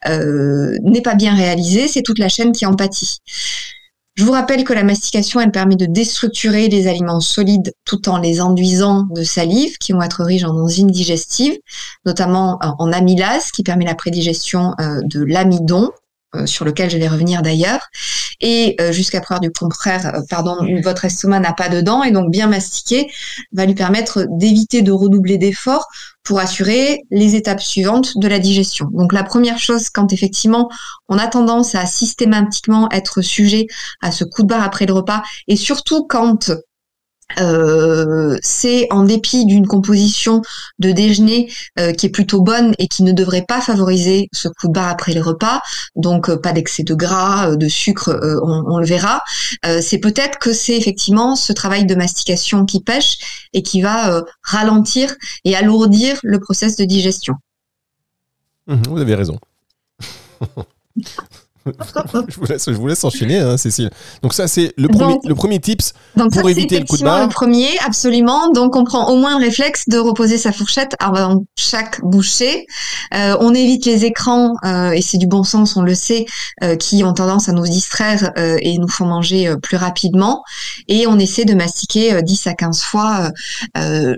n'est 0.06 1.01
pas 1.01 1.15
bien 1.15 1.33
réalisé, 1.33 1.88
c'est 1.88 2.01
toute 2.01 2.19
la 2.19 2.27
chaîne 2.27 2.51
qui 2.51 2.65
en 2.65 2.75
pâtit. 2.75 3.19
Je 4.21 4.25
vous 4.27 4.33
rappelle 4.33 4.63
que 4.63 4.73
la 4.73 4.83
mastication, 4.83 5.39
elle 5.39 5.50
permet 5.50 5.75
de 5.75 5.88
déstructurer 5.88 6.68
les 6.68 6.85
aliments 6.85 7.21
solides 7.21 7.73
tout 7.85 8.07
en 8.07 8.19
les 8.19 8.40
enduisant 8.40 9.07
de 9.09 9.23
salive, 9.23 9.80
qui 9.80 9.94
vont 9.94 10.04
être 10.04 10.23
riches 10.23 10.44
en 10.44 10.56
enzymes 10.56 10.92
digestives, 10.92 11.57
notamment 12.06 12.59
en 12.61 12.92
amylase, 12.92 13.49
qui 13.49 13.63
permet 13.63 13.83
la 13.83 13.95
prédigestion 13.95 14.75
de 14.78 15.23
l'amidon, 15.23 15.85
euh, 15.85 15.90
sur 16.45 16.66
lequel 16.66 16.90
je 16.90 16.97
vais 16.97 17.07
revenir 17.07 17.42
d'ailleurs. 17.42 17.81
Et 18.42 18.76
euh, 18.81 18.92
jusqu'à 18.92 19.21
preuve 19.21 19.40
du 19.40 19.52
contraire, 19.52 20.16
euh, 20.16 20.21
pardon, 20.30 20.57
votre 20.83 21.06
estomac 21.06 21.40
n'a 21.40 21.54
pas 21.54 21.69
de 21.69 21.81
dents 21.81 22.04
et 22.04 22.11
donc 22.11 22.31
bien 22.31 22.47
mastiquer 22.47 23.09
va 23.54 23.66
lui 23.66 23.76
permettre 23.76 24.26
d'éviter 24.30 24.81
de 24.81 24.92
redoubler 24.92 25.38
d'efforts 25.38 25.88
pour 26.23 26.40
assurer 26.40 27.02
les 27.11 27.35
étapes 27.35 27.61
suivantes 27.61 28.18
de 28.18 28.28
la 28.28 28.40
digestion. 28.40 28.90
Donc 28.94 29.14
la 29.14 29.23
première 29.23 29.59
chose, 29.59 29.90
quand 29.90 30.11
effectivement 30.11 30.69
on 31.07 31.18
a 31.18 31.28
tendance 31.28 31.76
à 31.76 31.85
systématiquement 31.85 32.90
être 32.92 33.21
sujet 33.21 33.68
à 34.02 34.11
ce 34.11 34.23
coup 34.23 34.42
de 34.42 34.47
barre 34.47 34.64
après 34.64 34.85
le 34.85 34.94
repas, 34.94 35.21
et 35.47 35.56
surtout 35.56 36.06
quand 36.07 36.52
euh, 37.40 38.38
c'est 38.42 38.88
en 38.92 39.04
dépit 39.04 39.45
d'une 39.45 39.68
composition 39.68 40.42
de 40.80 40.92
déjeuner 40.92 41.52
euh, 41.80 41.94
qui 41.94 42.07
est 42.07 42.09
plutôt 42.09 42.42
bonne 42.42 42.73
et 42.78 42.88
qui 42.88 43.04
ne 43.04 43.11
devrait 43.11 43.45
pas 43.47 43.61
favoriser 43.61 44.30
ce 44.33 44.47
coup 44.47 44.68
de 44.68 44.73
barre 44.73 44.90
après 44.90 45.14
le 45.14 45.21
repas, 45.21 45.61
donc 45.95 46.30
euh, 46.30 46.38
pas 46.38 46.52
d'excès 46.54 46.83
de 46.83 46.94
gras, 46.94 47.56
de 47.56 47.68
sucre, 47.68 48.19
on, 48.44 48.78
le 48.78 48.85
verra. 48.85 49.21
c'est 49.81 50.00
peut-être 50.00 50.40
que 50.40 50.54
c'est 50.54 50.76
effectivement 50.76 51.35
ce 51.35 51.54
travail 51.54 51.85
de 51.85 51.95
mastication 51.95 52.66
qui 52.66 52.81
pêche 52.81 53.47
et 53.54 53.61
qui 53.64 53.81
va 53.81 54.23
ralentir 54.42 55.16
et 55.45 55.56
alourdir 55.56 56.19
le 56.23 56.40
process 56.40 56.76
de 56.76 56.85
digestion. 56.85 57.35
Mmh, 58.68 58.81
vous 58.90 59.00
avez 59.00 59.16
raison. 59.16 59.38
je, 62.27 62.35
vous 62.39 62.45
laisse, 62.45 62.65
je 62.68 62.71
vous 62.75 62.87
laisse 62.87 63.03
enchaîner, 63.03 63.37
hein, 63.37 63.57
Cécile. 63.57 63.89
Donc 64.23 64.33
ça, 64.33 64.47
c'est 64.47 64.73
le 64.77 64.87
premier, 64.87 65.13
Donc- 65.13 65.25
le 65.25 65.35
premier 65.35 65.59
tips 65.59 65.94
Donc 66.15 66.31
pour 66.33 66.44
ça, 66.44 66.49
éviter 66.49 66.80
le 66.80 66.85
coup 66.85 66.97
de 66.97 67.03
barre. 67.03 67.23
le 67.23 67.30
premier, 67.30 67.69
absolument. 67.85 68.49
Donc 68.51 68.75
on 68.75 68.83
prend 68.83 69.09
au 69.11 69.18
moins 69.18 69.37
le 69.37 69.45
réflexe 69.45 69.87
de 69.87 69.97
reposer 69.97 70.37
sa 70.37 70.51
fourchette 70.51 70.95
avant 70.99 71.44
chaque 71.57 72.01
bouchée. 72.03 72.65
Euh, 73.13 73.37
on 73.39 73.53
évite 73.53 73.85
les 73.85 74.06
écrans, 74.06 74.56
euh, 74.65 74.91
et 74.91 75.01
c'est 75.01 75.18
du 75.18 75.27
bon 75.27 75.44
sens, 75.44 75.75
on 75.75 75.81
le 75.81 75.94
sait, 75.95 76.25
euh, 76.63 76.75
qui 76.75 77.03
ont 77.03 77.13
tendance 77.13 77.49
à 77.49 77.51
nous 77.51 77.63
distraire 77.63 78.31
euh, 78.37 78.57
et 78.61 78.77
nous 78.77 78.89
font 78.89 79.06
manger 79.06 79.53
plus 79.61 79.77
rapidement. 79.77 80.44
Et 80.87 81.07
on 81.07 81.19
essaie 81.19 81.45
de 81.45 81.53
mastiquer 81.53 82.13
euh, 82.13 82.21
10 82.21 82.47
à 82.47 82.53
15 82.53 82.81
fois, 82.81 83.31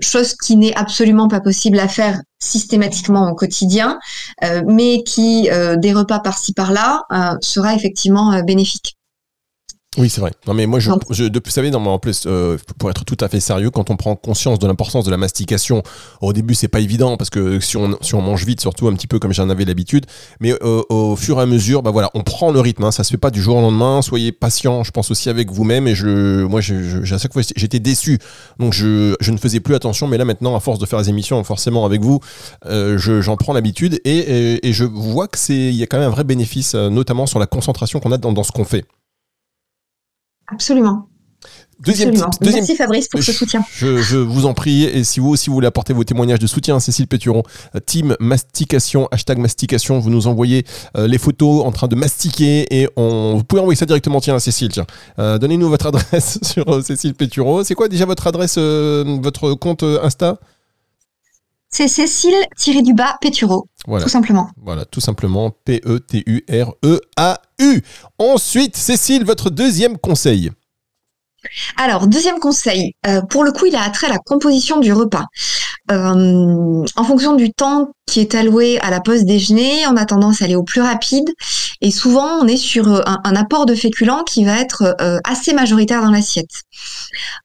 chose 0.01 0.35
qui 0.35 0.55
n'est 0.55 0.75
absolument 0.75 1.27
pas 1.27 1.39
possible 1.41 1.79
à 1.79 1.87
faire 1.87 2.19
systématiquement 2.43 3.29
au 3.29 3.35
quotidien, 3.35 3.99
euh, 4.43 4.61
mais 4.65 5.03
qui, 5.03 5.49
euh, 5.51 5.75
des 5.75 5.93
repas 5.93 6.19
par-ci 6.19 6.53
par-là, 6.53 7.03
euh, 7.11 7.37
sera 7.41 7.73
effectivement 7.75 8.41
bénéfique. 8.43 8.97
Oui, 9.97 10.09
c'est 10.09 10.21
vrai. 10.21 10.31
Non, 10.47 10.53
mais 10.53 10.65
moi, 10.65 10.79
je, 10.79 10.89
je, 11.11 11.25
de- 11.25 11.41
vous 11.43 11.51
savez, 11.51 11.69
non, 11.69 11.85
en 11.85 11.99
plus, 11.99 12.23
euh, 12.25 12.57
pour 12.79 12.89
être 12.89 13.05
tout 13.05 13.17
à 13.19 13.27
fait 13.29 13.39
sérieux, 13.39 13.69
quand 13.69 13.89
on 13.91 13.95
prend 13.95 14.15
conscience 14.15 14.57
de 14.59 14.65
l'importance 14.65 15.05
de 15.05 15.11
la 15.11 15.17
mastication, 15.17 15.83
au 16.21 16.33
début, 16.33 16.55
c'est 16.55 16.67
pas 16.67 16.79
évident 16.79 17.15
parce 17.17 17.29
que 17.29 17.59
si 17.59 17.77
on, 17.77 17.95
si 18.01 18.15
on 18.15 18.21
mange 18.21 18.45
vite, 18.45 18.59
surtout 18.61 18.87
un 18.87 18.93
petit 18.93 19.07
peu 19.07 19.19
comme 19.19 19.33
j'en 19.33 19.49
avais 19.49 19.65
l'habitude, 19.65 20.05
mais 20.39 20.53
euh, 20.63 20.81
au 20.89 21.15
fur 21.15 21.37
et 21.39 21.43
à 21.43 21.45
mesure, 21.45 21.83
bah 21.83 21.91
voilà, 21.91 22.09
on 22.15 22.21
prend 22.23 22.51
le 22.51 22.59
rythme. 22.59 22.83
Hein, 22.85 22.91
ça 22.91 23.03
se 23.03 23.11
fait 23.11 23.17
pas 23.17 23.29
du 23.31 23.41
jour 23.41 23.57
au 23.57 23.61
lendemain. 23.61 24.01
Soyez 24.01 24.31
patient. 24.31 24.83
Je 24.83 24.91
pense 24.91 25.11
aussi 25.11 25.29
avec 25.29 25.51
vous-même. 25.51 25.87
Et 25.87 25.95
je, 25.95 26.43
moi, 26.43 26.59
je, 26.61 27.03
je- 27.03 27.13
à 27.13 27.17
chaque 27.19 27.33
fois, 27.33 27.43
j'étais 27.55 27.79
déçu. 27.79 28.17
Donc, 28.59 28.73
je, 28.73 29.15
je 29.19 29.31
ne 29.31 29.37
faisais 29.37 29.59
plus 29.59 29.75
attention. 29.75 30.07
Mais 30.07 30.17
là, 30.17 30.25
maintenant, 30.25 30.55
à 30.55 30.59
force 30.59 30.79
de 30.79 30.85
faire 30.85 30.99
les 30.99 31.09
émissions, 31.09 31.43
forcément 31.43 31.85
avec 31.85 32.01
vous, 32.01 32.19
euh, 32.65 32.97
je- 32.97 33.21
j'en 33.21 33.37
prends 33.37 33.53
l'habitude 33.53 33.99
et, 34.05 34.17
et, 34.17 34.67
et 34.67 34.73
je 34.73 34.85
vois 34.85 35.27
que 35.27 35.37
c'est, 35.37 35.53
il 35.55 35.75
y 35.75 35.83
a 35.83 35.87
quand 35.87 35.99
même 35.99 36.07
un 36.07 36.11
vrai 36.11 36.23
bénéfice, 36.23 36.73
euh, 36.75 36.89
notamment 36.89 37.25
sur 37.27 37.37
la 37.39 37.45
concentration 37.45 37.99
qu'on 37.99 38.11
a 38.11 38.17
dans, 38.17 38.31
dans 38.33 38.43
ce 38.43 38.51
qu'on 38.51 38.65
fait. 38.65 38.85
Absolument. 40.47 41.07
Deuxième, 41.79 42.09
Absolument. 42.09 42.29
tip- 42.29 42.43
deuxième 42.43 42.61
Merci 42.61 42.75
Fabrice 42.77 43.07
pour 43.09 43.21
ce 43.21 43.33
soutien. 43.33 43.65
Je, 43.75 43.97
je 44.01 44.15
vous 44.15 44.45
en 44.45 44.53
prie, 44.53 44.83
et 44.85 45.03
si 45.03 45.19
vous 45.19 45.29
aussi 45.29 45.49
vous 45.49 45.55
voulez 45.55 45.67
apporter 45.67 45.91
vos 45.91 46.05
témoignages 46.05 46.39
de 46.39 46.47
soutien 46.47 46.77
à 46.77 46.79
Cécile 46.79 47.07
Péturon, 47.07 47.43
euh, 47.75 47.79
team 47.85 48.15
mastication, 48.21 49.09
hashtag 49.11 49.39
mastication, 49.39 49.99
vous 49.99 50.09
nous 50.09 50.27
envoyez 50.27 50.65
euh, 50.95 51.07
les 51.07 51.17
photos 51.17 51.65
en 51.65 51.71
train 51.71 51.89
de 51.89 51.95
mastiquer 51.95 52.67
et 52.73 52.87
on, 52.95 53.35
vous 53.35 53.43
pouvez 53.43 53.59
envoyer 53.61 53.75
ça 53.77 53.85
directement 53.85 54.21
tiens, 54.21 54.35
à 54.35 54.39
Cécile. 54.39 54.69
tiens. 54.69 54.85
Euh, 55.19 55.37
Donnez-nous 55.37 55.67
votre 55.67 55.87
adresse 55.87 56.39
sur 56.43 56.69
euh, 56.73 56.81
Cécile 56.81 57.15
Péturon. 57.15 57.65
C'est 57.65 57.75
quoi 57.75 57.89
déjà 57.89 58.05
votre 58.05 58.27
adresse, 58.27 58.57
votre 58.57 59.53
compte 59.55 59.83
Insta? 59.83 60.39
C'est 61.75 61.87
Cécile-du-bas 61.87 63.17
Pétureau, 63.19 63.67
Voilà. 63.87 64.03
tout 64.03 64.09
simplement. 64.09 64.47
Voilà, 64.61 64.85
tout 64.85 65.01
simplement 65.01 65.47
E 65.47 65.51
P-E-T-U-R-E-A-U. 65.65 67.01
Ensuite, 68.19 68.77
Cécile, 68.77 69.25
votre 69.25 69.49
deuxième 69.49 69.97
conseil. 69.97 70.51
Alors, 71.77 72.07
deuxième 72.07 72.39
conseil, 72.39 72.93
euh, 73.07 73.21
pour 73.21 73.43
le 73.43 73.51
coup, 73.51 73.65
il 73.65 73.75
a 73.75 73.83
attrait 73.83 74.07
à 74.07 74.11
la 74.11 74.19
composition 74.19 74.79
du 74.79 74.93
repas. 74.93 75.25
Euh, 75.91 76.85
en 76.95 77.03
fonction 77.03 77.35
du 77.35 77.51
temps 77.51 77.89
qui 78.05 78.21
est 78.21 78.35
alloué 78.35 78.79
à 78.79 78.89
la 78.89 79.01
pause 79.01 79.25
déjeuner, 79.25 79.85
on 79.87 79.97
a 79.97 80.05
tendance 80.05 80.41
à 80.41 80.45
aller 80.45 80.55
au 80.55 80.63
plus 80.63 80.79
rapide 80.79 81.29
et 81.81 81.91
souvent 81.91 82.39
on 82.41 82.47
est 82.47 82.57
sur 82.57 82.87
euh, 82.87 83.01
un, 83.05 83.35
apport 83.35 83.65
de 83.65 83.75
féculents 83.75 84.23
qui 84.23 84.45
va 84.45 84.59
être 84.59 84.95
assez 85.25 85.53
majoritaire 85.53 86.01
dans 86.01 86.11
l'assiette. 86.11 86.61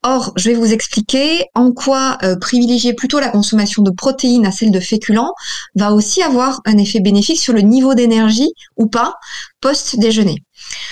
Or, 0.04 0.32
je 0.36 0.50
vais 0.50 0.54
vous 0.54 0.72
expliquer 0.72 1.46
en 1.54 1.72
quoi 1.72 2.18
privilégier 2.40 2.94
plutôt 2.94 3.18
la 3.18 3.28
consommation 3.28 3.82
de 3.82 3.90
protéines 3.90 4.46
à 4.46 4.52
celle 4.52 4.70
de 4.70 4.80
féculents 4.80 5.32
va 5.74 5.92
aussi 5.92 6.22
avoir 6.22 6.60
un 6.64 6.78
effet 6.78 7.00
bénéfique 7.00 7.40
sur 7.40 7.52
le 7.52 7.62
niveau 7.62 7.94
d'énergie 7.94 8.50
ou 8.76 8.86
pas 8.86 9.14
post-déjeuner. 9.60 10.44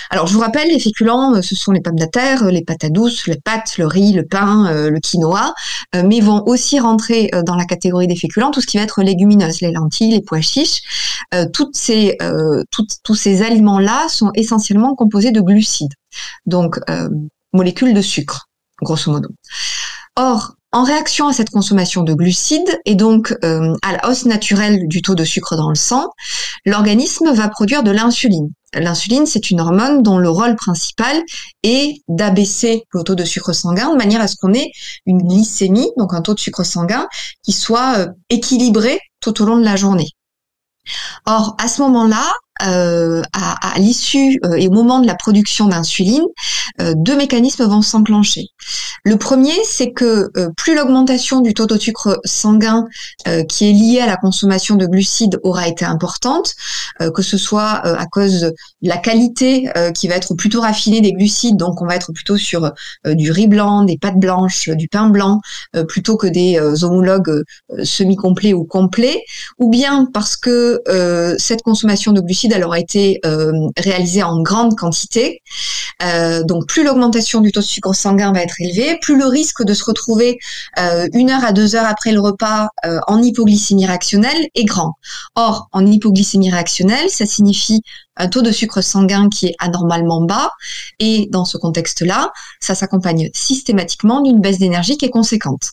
Alors, 0.09 0.27
je 0.27 0.33
vous 0.33 0.39
rappelle, 0.39 0.69
les 0.69 0.79
féculents, 0.79 1.35
euh, 1.35 1.41
ce 1.41 1.55
sont 1.55 1.71
les 1.71 1.81
pommes 1.81 1.99
de 1.99 2.05
terre, 2.05 2.43
euh, 2.43 2.51
les 2.51 2.63
patates 2.63 2.91
douces, 2.91 3.27
les 3.27 3.39
pâtes, 3.39 3.77
le 3.77 3.85
riz, 3.85 4.13
le 4.13 4.25
pain, 4.25 4.67
euh, 4.67 4.89
le 4.89 4.99
quinoa, 4.99 5.53
mais 5.95 6.19
vont 6.19 6.43
aussi 6.45 6.79
rentrer 6.79 7.29
dans 7.45 7.55
la 7.55 7.65
catégorie 7.65 8.07
des 8.07 8.15
féculents 8.15 8.51
tout 8.51 8.61
ce 8.61 8.67
qui 8.67 8.77
va 8.77 8.83
être 8.83 9.01
légumineuse, 9.01 9.61
les 9.61 9.71
lentilles, 9.71 10.11
les 10.11 10.21
pois 10.21 10.41
chiches. 10.41 10.81
Toutes 11.53 11.75
ces, 11.75 12.17
tous 13.03 13.15
ces 13.15 13.41
aliments-là 13.41 14.07
sont 14.09 14.31
essentiellement 14.35 14.95
composés 14.95 15.31
de 15.31 15.41
glucides, 15.41 15.93
donc 16.45 16.79
molécules 17.53 17.93
de 17.93 18.01
sucre, 18.01 18.47
grosso 18.81 19.11
modo. 19.11 19.29
Or, 20.15 20.56
en 20.77 20.83
réaction 20.83 21.27
à 21.27 21.33
cette 21.33 21.49
consommation 21.49 22.03
de 22.03 22.13
glucides 22.13 22.79
et 22.85 22.93
donc 22.93 23.35
euh, 23.43 23.73
à 23.81 23.93
la 23.93 24.07
hausse 24.07 24.25
naturelle 24.25 24.87
du 24.87 25.01
taux 25.01 25.15
de 25.15 25.23
sucre 25.23 25.55
dans 25.55 25.69
le 25.69 25.75
sang, 25.75 26.11
l'organisme 26.67 27.33
va 27.33 27.49
produire 27.49 27.81
de 27.81 27.89
l'insuline. 27.89 28.51
L'insuline, 28.75 29.25
c'est 29.25 29.49
une 29.49 29.59
hormone 29.59 30.03
dont 30.03 30.19
le 30.19 30.29
rôle 30.29 30.55
principal 30.55 31.23
est 31.63 32.03
d'abaisser 32.07 32.83
le 32.93 33.01
taux 33.01 33.15
de 33.15 33.25
sucre 33.25 33.53
sanguin 33.53 33.91
de 33.91 33.97
manière 33.97 34.21
à 34.21 34.27
ce 34.27 34.35
qu'on 34.35 34.53
ait 34.53 34.69
une 35.07 35.23
glycémie, 35.23 35.89
donc 35.97 36.13
un 36.13 36.21
taux 36.21 36.35
de 36.35 36.39
sucre 36.39 36.63
sanguin, 36.63 37.07
qui 37.41 37.53
soit 37.53 37.97
euh, 37.97 38.07
équilibré 38.29 38.99
tout 39.19 39.41
au 39.41 39.45
long 39.45 39.57
de 39.57 39.65
la 39.65 39.77
journée. 39.77 40.09
Or, 41.25 41.55
à 41.57 41.67
ce 41.67 41.81
moment-là, 41.81 42.31
euh, 42.65 43.21
à, 43.33 43.73
à 43.75 43.79
l'issue 43.79 44.39
euh, 44.45 44.53
et 44.55 44.67
au 44.67 44.71
moment 44.71 44.99
de 44.99 45.07
la 45.07 45.15
production 45.15 45.67
d'insuline, 45.67 46.23
euh, 46.81 46.93
deux 46.95 47.15
mécanismes 47.15 47.65
vont 47.65 47.81
s'enclencher. 47.81 48.47
Le 49.03 49.17
premier, 49.17 49.53
c'est 49.63 49.91
que 49.91 50.29
euh, 50.37 50.49
plus 50.57 50.75
l'augmentation 50.75 51.41
du 51.41 51.53
taux 51.53 51.65
de 51.65 51.77
sucre 51.77 52.19
sanguin 52.25 52.85
euh, 53.27 53.43
qui 53.43 53.69
est 53.69 53.73
liée 53.73 54.01
à 54.01 54.05
la 54.05 54.17
consommation 54.17 54.75
de 54.75 54.85
glucides 54.85 55.39
aura 55.43 55.67
été 55.67 55.85
importante, 55.85 56.53
euh, 57.01 57.11
que 57.11 57.21
ce 57.21 57.37
soit 57.37 57.85
à 57.85 58.05
cause 58.05 58.41
de 58.41 58.53
la 58.81 58.97
qualité 58.97 59.69
qui 59.93 60.07
va 60.07 60.15
être 60.15 60.33
plutôt 60.35 60.61
raffinée 60.61 61.01
des 61.01 61.13
glucides, 61.13 61.57
donc 61.57 61.81
on 61.81 61.85
va 61.85 61.95
être 61.95 62.11
plutôt 62.11 62.37
sur 62.37 62.71
du 63.05 63.31
riz 63.31 63.47
blanc, 63.47 63.83
des 63.83 63.97
pâtes 63.97 64.19
blanches, 64.19 64.69
du 64.69 64.87
pain 64.87 65.09
blanc, 65.09 65.41
plutôt 65.87 66.17
que 66.17 66.27
des 66.27 66.59
homologues 66.83 67.43
semi-complets 67.83 68.53
ou 68.53 68.65
complets, 68.65 69.23
ou 69.57 69.69
bien 69.69 70.07
parce 70.13 70.35
que 70.35 70.81
cette 71.37 71.61
consommation 71.63 72.11
de 72.11 72.21
glucides 72.21 72.46
aura 72.63 72.79
été 72.79 73.19
euh, 73.25 73.51
réalisée 73.77 74.23
en 74.23 74.41
grande 74.41 74.75
quantité. 74.75 75.41
Euh, 76.03 76.43
donc 76.43 76.67
plus 76.67 76.83
l'augmentation 76.83 77.41
du 77.41 77.51
taux 77.51 77.61
de 77.61 77.65
sucre 77.65 77.93
sanguin 77.95 78.31
va 78.31 78.41
être 78.43 78.55
élevée, 78.59 78.99
plus 79.01 79.17
le 79.17 79.25
risque 79.25 79.63
de 79.63 79.73
se 79.73 79.83
retrouver 79.83 80.37
euh, 80.77 81.07
une 81.13 81.31
heure 81.31 81.43
à 81.43 81.53
deux 81.53 81.75
heures 81.75 81.87
après 81.87 82.11
le 82.11 82.19
repas 82.19 82.69
en 83.07 83.21
hypoglycémie 83.21 83.85
réactionnelle 83.85 84.47
est 84.53 84.65
grand. 84.65 84.95
Or, 85.35 85.69
en 85.71 85.85
hypoglycémie 85.85 86.51
réactionnelle, 86.51 87.09
ça 87.09 87.25
signifie 87.25 87.81
un 88.15 88.27
taux 88.27 88.41
de 88.41 88.51
sucre 88.51 88.81
sanguin 88.81 89.29
qui 89.29 89.47
est 89.47 89.55
anormalement 89.59 90.21
bas 90.21 90.51
et 90.99 91.27
dans 91.31 91.45
ce 91.45 91.57
contexte-là, 91.57 92.31
ça 92.59 92.73
s'accompagne 92.75 93.29
systématiquement 93.33 94.21
d'une 94.21 94.41
baisse 94.41 94.57
d'énergie 94.57 94.97
qui 94.97 95.05
est 95.05 95.11
conséquente. 95.11 95.71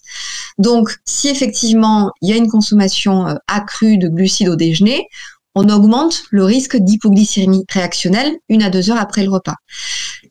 Donc, 0.59 0.97
si 1.05 1.29
effectivement 1.29 2.13
il 2.21 2.31
y 2.31 2.33
a 2.33 2.37
une 2.37 2.51
consommation 2.51 3.39
accrue 3.49 3.99
de 3.99 4.09
glucides 4.09 4.49
au 4.49 4.57
déjeuner, 4.57 5.09
on 5.55 5.69
augmente 5.69 6.25
le 6.31 6.45
risque 6.45 6.77
d'hypoglycémie 6.77 7.65
réactionnelle 7.69 8.33
une 8.49 8.63
à 8.63 8.71
deux 8.71 8.91
heures 8.91 9.01
après 9.01 9.23
le 9.23 9.31
repas. 9.31 9.57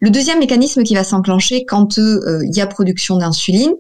Le 0.03 0.09
deuxième 0.09 0.39
mécanisme 0.39 0.83
qui 0.83 0.95
va 0.95 1.05
s'enclencher 1.05 1.63
quand 1.63 1.97
euh, 1.97 2.41
il 2.43 2.53
y 2.53 2.59
a 2.59 2.67
production 2.67 3.15
d'insuline, 3.15 3.71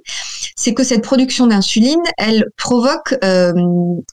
c'est 0.55 0.73
que 0.73 0.81
cette 0.81 1.03
production 1.03 1.47
d'insuline, 1.47 1.99
elle 2.17 2.45
provoque 2.55 3.13
euh, 3.25 3.51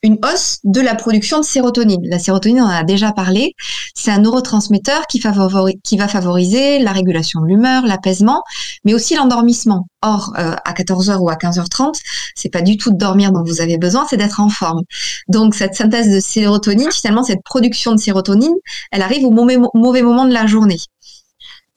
une 0.03 0.19
hausse 0.25 0.59
de 0.65 0.81
la 0.81 0.97
production 0.97 1.39
de 1.39 1.45
sérotonine. 1.45 2.01
La 2.11 2.19
sérotonine, 2.19 2.63
on 2.63 2.65
en 2.65 2.69
a 2.69 2.83
déjà 2.83 3.13
parlé, 3.13 3.55
c'est 3.95 4.11
un 4.11 4.19
neurotransmetteur 4.19 5.07
qui, 5.07 5.21
va 5.21 6.09
favoriser 6.09 6.81
la 6.81 6.91
régulation 6.91 7.43
de 7.43 7.47
l'humeur, 7.47 7.87
l'apaisement, 7.87 8.43
mais 8.85 8.93
aussi 8.93 9.15
l'endormissement. 9.15 9.87
Or, 10.03 10.33
euh, 10.37 10.57
à 10.65 10.73
14h 10.73 11.17
ou 11.19 11.29
à 11.29 11.37
15h30, 11.37 11.95
c'est 12.35 12.49
pas 12.49 12.63
du 12.63 12.77
tout 12.77 12.91
de 12.91 12.97
dormir 12.97 13.31
dont 13.31 13.45
vous 13.45 13.61
avez 13.61 13.79
besoin, 13.79 14.05
c'est 14.11 14.17
d'être 14.17 14.41
en 14.41 14.49
forme. 14.49 14.83
Donc, 15.29 15.55
cette 15.55 15.77
synthèse 15.77 16.13
de 16.13 16.19
sérotonine, 16.19 16.91
finalement, 16.91 17.23
cette 17.23 17.45
production 17.45 17.95
de 17.95 18.01
sérotonine, 18.01 18.57
elle 18.91 19.03
arrive 19.03 19.25
au 19.25 19.31
mauvais 19.31 20.03
moment 20.03 20.25
de 20.25 20.33
la 20.33 20.49
journée. 20.49 20.79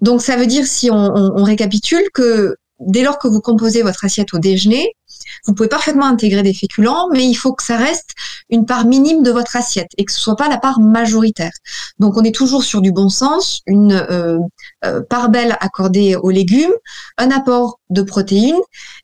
Donc, 0.04 0.22
ça 0.22 0.36
veut 0.36 0.48
dire, 0.48 0.66
si 0.68 0.92
on, 0.92 1.44
récapitule, 1.44 2.04
que 2.14 2.58
dès 2.80 3.04
lors 3.04 3.18
que 3.18 3.30
vous 3.30 3.40
composez 3.40 3.84
votre 3.84 4.04
assiette 4.04 4.34
au 4.34 4.38
déjeuner, 4.38 4.92
vous 5.46 5.54
pouvez 5.54 5.70
parfaitement 5.70 6.06
intégrer 6.06 6.44
des 6.44 6.54
féculents, 6.54 7.10
mais 7.12 7.26
il 7.26 7.34
faut 7.34 7.54
que 7.54 7.64
ça 7.64 7.78
reste 7.78 8.12
une 8.50 8.66
part 8.66 8.86
minime 8.86 9.24
de 9.24 9.32
votre 9.32 9.56
assiette 9.56 9.90
et 9.98 10.06
que 10.06 10.12
ce 10.12 10.20
soit 10.20 10.36
pas 10.36 10.48
la 10.48 10.58
part 10.58 10.80
majoritaire. 10.80 11.52
Donc, 12.00 12.18
on 12.18 12.24
est 12.24 12.34
toujours 12.34 12.64
sur 12.64 12.82
du 12.82 12.92
bon 12.92 13.10
sens, 13.10 13.62
une 13.68 13.92
euh, 13.94 14.40
euh, 14.86 15.02
part 15.10 15.30
belle 15.30 15.58
accordée 15.60 16.16
aux 16.16 16.30
légumes, 16.30 16.74
un 17.18 17.32
apport 17.32 17.80
de 17.90 18.02
protéines, 18.02 18.60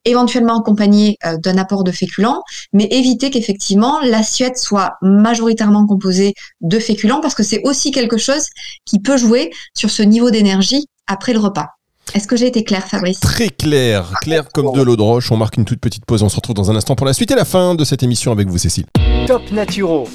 éventuellement 0.05 0.59
accompagné 0.59 1.17
euh, 1.25 1.37
d'un 1.37 1.57
apport 1.57 1.83
de 1.83 1.91
féculents, 1.91 2.41
mais 2.73 2.85
éviter 2.85 3.29
qu'effectivement 3.29 3.99
l'assiette 4.01 4.57
soit 4.57 4.93
majoritairement 5.01 5.85
composée 5.85 6.33
de 6.61 6.79
féculents 6.79 7.21
parce 7.21 7.35
que 7.35 7.43
c'est 7.43 7.61
aussi 7.63 7.91
quelque 7.91 8.17
chose 8.17 8.47
qui 8.85 8.99
peut 8.99 9.17
jouer 9.17 9.51
sur 9.75 9.89
ce 9.89 10.03
niveau 10.03 10.31
d'énergie 10.31 10.87
après 11.07 11.33
le 11.33 11.39
repas. 11.39 11.78
Est-ce 12.15 12.27
que 12.27 12.35
j'ai 12.35 12.47
été 12.47 12.63
claire, 12.63 12.87
Fabrice 12.87 13.19
Très 13.19 13.49
clair, 13.49 14.13
clair 14.21 14.45
comme 14.51 14.71
de 14.73 14.81
l'eau 14.81 14.95
de 14.95 15.01
roche. 15.01 15.31
On 15.31 15.37
marque 15.37 15.57
une 15.57 15.65
toute 15.65 15.79
petite 15.79 16.05
pause. 16.05 16.23
On 16.23 16.29
se 16.29 16.35
retrouve 16.35 16.55
dans 16.55 16.71
un 16.71 16.75
instant 16.75 16.95
pour 16.95 17.05
la 17.05 17.13
suite 17.13 17.29
et 17.31 17.35
la 17.35 17.45
fin 17.45 17.75
de 17.75 17.83
cette 17.83 18.01
émission 18.01 18.31
avec 18.31 18.47
vous, 18.47 18.57
Cécile. 18.57 18.85
Top 19.27 19.51
Naturo. 19.51 20.07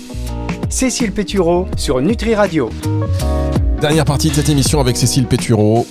Cécile 0.69 1.13
Pétureau 1.13 1.69
sur 1.77 2.01
Nutri 2.01 2.35
Radio. 2.35 2.71
Dernière 3.81 4.05
partie 4.05 4.31
de 4.31 4.35
cette 4.35 4.49
émission 4.49 4.81
avec 4.81 4.97
Cécile 4.97 5.27
Pétureau. 5.27 5.87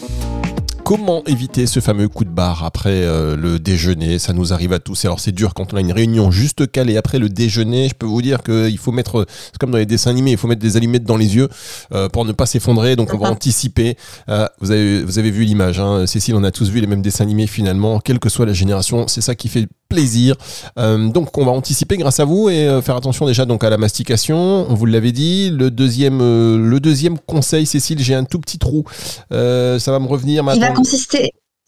Comment 0.84 1.24
éviter 1.28 1.66
ce 1.66 1.80
fameux 1.80 2.10
coup 2.10 2.26
de 2.26 2.30
barre 2.30 2.66
après 2.66 3.04
euh, 3.04 3.38
le 3.38 3.58
déjeuner? 3.58 4.20
Ça 4.20 4.34
nous 4.34 4.52
arrive 4.52 4.74
à 4.74 4.80
tous. 4.80 5.06
Alors 5.06 5.22
c'est 5.22 5.32
dur 5.32 5.54
quand 5.54 5.74
on 5.74 5.78
a 5.78 5.80
une 5.80 5.94
réunion 5.94 6.30
juste 6.30 6.70
calée 6.70 6.98
après 6.98 7.20
le 7.20 7.30
déjeuner. 7.30 7.88
Je 7.88 7.94
peux 7.94 8.06
vous 8.06 8.22
dire 8.22 8.44
qu'il 8.44 8.78
faut 8.78 8.92
mettre, 8.92 9.26
c'est 9.30 9.58
comme 9.58 9.72
dans 9.72 9.78
les 9.78 9.86
dessins 9.86 10.10
animés, 10.10 10.32
il 10.32 10.38
faut 10.38 10.48
mettre 10.48 10.62
des 10.62 10.76
allumettes 10.76 11.06
dans 11.06 11.16
les 11.16 11.38
yeux 11.38 11.48
euh, 11.94 12.10
pour 12.10 12.26
ne 12.26 12.34
pas 12.34 12.46
s'effondrer. 12.46 12.98
Donc 12.98 13.14
on 13.14 13.18
va 13.18 13.30
anticiper. 13.30 13.96
Euh, 14.28 14.46
vous, 14.60 14.72
avez, 14.72 15.04
vous 15.04 15.20
avez 15.20 15.32
vu 15.32 15.46
l'image, 15.46 15.80
hein. 15.80 16.06
Cécile, 16.06 16.36
on 16.36 16.44
a 16.44 16.52
tous 16.52 16.70
vu 16.70 16.82
les 16.82 16.88
mêmes 16.88 17.02
dessins 17.02 17.24
animés 17.24 17.48
finalement, 17.48 18.02
quelle 18.02 18.20
que 18.20 18.28
soit 18.28 18.46
la 18.46 18.54
génération. 18.54 19.08
C'est 19.08 19.22
ça 19.22 19.36
qui 19.36 19.48
fait 19.48 19.68
plaisir. 19.88 20.36
donc 20.76 21.38
on 21.38 21.46
va 21.46 21.52
anticiper 21.52 21.98
grâce 21.98 22.20
à 22.20 22.26
vous 22.26 22.50
et 22.50 22.82
faire 22.82 22.96
attention 22.96 23.28
déjà 23.28 23.46
donc 23.46 23.64
à 23.64 23.70
la 23.70 23.78
mastication. 23.78 24.66
On 24.70 24.74
vous 24.74 24.88
l'avait 24.88 25.12
dit. 25.12 25.50
Le 25.50 25.72
deuxième, 25.72 26.20
le 26.20 26.80
deuxième 26.80 27.20
conseil, 27.20 27.66
Cécile, 27.68 28.00
j'ai 28.00 28.16
un 28.16 28.24
tout 28.26 28.40
petit 28.40 28.58
trou. 28.58 28.84
ça 29.30 29.92
va 29.92 30.00
me 30.00 30.08
revenir 30.08 30.44
maintenant 30.44 30.74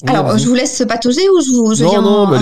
Alors, 0.05 0.37
je 0.37 0.45
vous 0.45 0.55
laisse 0.55 0.77
se 0.77 0.83
patauger 0.83 1.21
ou 1.29 1.41
je 1.41 1.51
vous 1.51 1.73
je 1.73 1.83
Non, 1.83 2.01
non, 2.01 2.27
bah, 2.27 2.39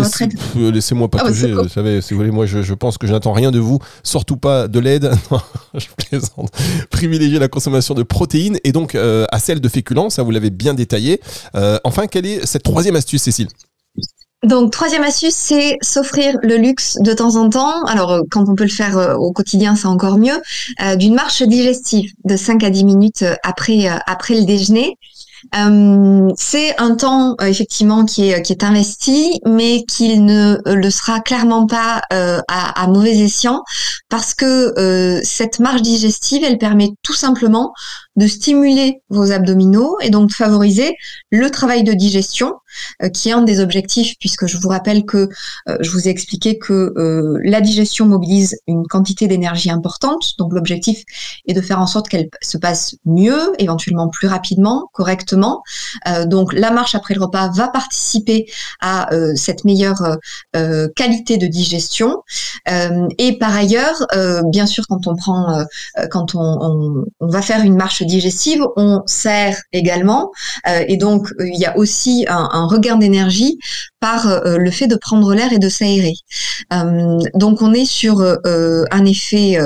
laissez-moi 0.72 1.08
ah, 1.14 1.18
patauger. 1.18 1.54
vous 1.54 1.70
savez, 1.70 2.02
si 2.02 2.14
vous 2.14 2.20
voulez, 2.20 2.32
moi, 2.32 2.48
je, 2.48 2.74
pense 2.74 2.98
que 2.98 3.06
je 3.06 3.14
n'attends 3.14 3.32
rien 3.32 3.52
de 3.52 3.60
vous, 3.60 3.78
surtout 4.04 4.38
pas 4.38 4.68
de 4.68 4.80
l'aide. 4.80 5.12
je 5.76 5.88
plaisante. 5.96 6.52
Privilégier 6.90 7.38
la 7.38 7.48
consommation 7.48 7.94
de 7.94 8.02
protéines 8.02 8.58
et 8.64 8.72
donc 8.72 8.96
euh, 8.96 9.26
à 9.32 9.40
celle 9.40 9.62
de 9.62 9.70
féculents, 9.70 10.10
ça 10.10 10.24
vous 10.24 10.32
l'avez 10.32 10.50
bien 10.50 10.74
détaillé. 10.74 11.22
Euh, 11.56 11.78
enfin, 11.84 12.08
quelle 12.08 12.26
est 12.26 12.46
cette 12.46 12.64
troisième 12.64 12.96
astuce, 12.96 13.22
Cécile? 13.22 13.50
Donc, 14.44 14.72
troisième 14.72 15.04
astuce, 15.04 15.36
c'est 15.36 15.78
s'offrir 15.82 16.36
le 16.42 16.58
luxe 16.58 16.98
de 17.00 17.14
temps 17.14 17.36
en 17.36 17.50
temps. 17.50 17.84
Alors, 17.86 18.12
euh, 18.12 18.22
quand 18.32 18.50
on 18.50 18.56
peut 18.56 18.66
le 18.66 18.70
faire 18.70 19.16
au 19.20 19.32
quotidien, 19.32 19.76
c'est 19.76 19.88
encore 19.88 20.18
mieux. 20.18 20.42
D'une 20.98 21.14
marche 21.14 21.44
digestive 21.44 22.12
de 22.26 22.36
5 22.36 22.64
à 22.64 22.72
10 22.72 22.84
minutes 22.84 23.26
après, 23.44 23.88
après 24.08 24.34
le 24.34 24.44
déjeuner. 24.44 24.98
Euh, 25.56 26.30
c'est 26.38 26.80
un 26.80 26.96
temps 26.96 27.36
euh, 27.42 27.46
effectivement 27.46 28.06
qui 28.06 28.30
est, 28.30 28.42
qui 28.42 28.54
est 28.54 28.64
investi, 28.64 29.40
mais 29.46 29.84
qu'il 29.84 30.26
ne 30.26 30.58
le 30.66 30.90
sera 30.90 31.20
clairement 31.20 31.66
pas 31.66 32.02
euh, 32.12 32.40
à, 32.48 32.88
mauvais 32.88 33.18
escient, 33.18 33.64
parce 34.10 34.34
que 34.34 35.22
cette 35.24 35.60
marche 35.60 35.82
digestive, 35.82 36.44
elle 36.44 36.58
permet 36.58 36.90
tout 37.02 37.14
simplement 37.14 37.74
de 38.16 38.28
stimuler 38.28 39.02
vos 39.10 39.32
abdominaux 39.32 39.98
et 40.02 40.10
donc 40.10 40.30
de 40.30 40.34
favoriser 40.34 40.96
le 41.32 41.50
travail 41.50 41.84
de 41.84 41.94
digestion, 41.94 42.48
euh, 42.48 42.54
qui 43.14 43.30
est 43.30 43.34
un 43.34 43.42
des 43.42 43.60
objectifs, 43.60 44.16
puisque 44.20 44.48
je 44.48 44.58
vous 44.58 44.70
rappelle 44.70 45.06
que 45.06 45.30
euh, 45.68 45.78
je 45.82 45.90
vous 45.92 46.08
ai 46.08 46.12
expliqué 46.12 46.58
que 46.58 46.94
euh, 46.98 47.40
la 47.44 47.62
digestion 47.62 48.06
mobilise 48.06 48.58
une 48.68 48.88
quantité 48.88 49.28
d'énergie 49.28 49.72
importante. 49.72 50.38
Donc 50.38 50.54
l'objectif 50.54 51.04
est 51.48 51.54
de 51.54 51.62
faire 51.62 51.80
en 51.80 51.88
sorte 51.88 52.10
qu'elle 52.10 52.30
se 52.42 52.58
passe 52.58 52.96
mieux, 53.06 53.54
éventuellement 53.60 54.10
plus 54.10 54.28
rapidement, 54.28 54.90
correctement. 54.94 55.64
donc 56.26 56.54
la 56.54 56.72
marche 56.72 56.96
après 56.96 57.14
le 57.14 57.22
repas 57.22 57.50
va 57.50 57.68
participer 57.68 58.46
à 58.82 59.10
cette 59.36 59.66
meilleure 59.66 60.18
qualité 60.96 61.38
de 61.38 61.48
digestion. 61.48 62.24
et 62.68 63.38
par 63.38 63.56
ailleurs, 63.56 64.06
bien 64.46 64.66
sûr, 64.66 64.86
quand 64.88 65.08
on 65.08 65.16
prend, 65.16 65.66
quand 66.10 66.36
on, 66.36 66.58
on, 66.62 67.06
on 67.20 67.28
va 67.28 67.42
faire 67.42 67.62
une 67.62 67.76
marche 67.76 68.04
digestive, 68.04 68.66
on 68.76 69.02
sert 69.06 69.58
également. 69.72 70.32
Euh, 70.68 70.84
et 70.88 70.98
donc, 70.98 71.28
euh, 71.40 71.48
il 71.48 71.60
y 71.60 71.66
a 71.66 71.78
aussi 71.78 72.26
un, 72.30 72.63
regain 72.68 72.98
d'énergie 72.98 73.58
par 74.00 74.28
euh, 74.28 74.58
le 74.58 74.72
fait 74.72 74.88
de 74.88 74.96
prendre 74.96 75.34
l'air 75.34 75.52
et 75.54 75.60
de 75.60 75.70
s'aérer. 75.70 76.14
donc, 77.36 77.62
on 77.62 77.74
est 77.74 77.86
sur 77.86 78.22
un 78.22 79.06
effet 79.06 79.58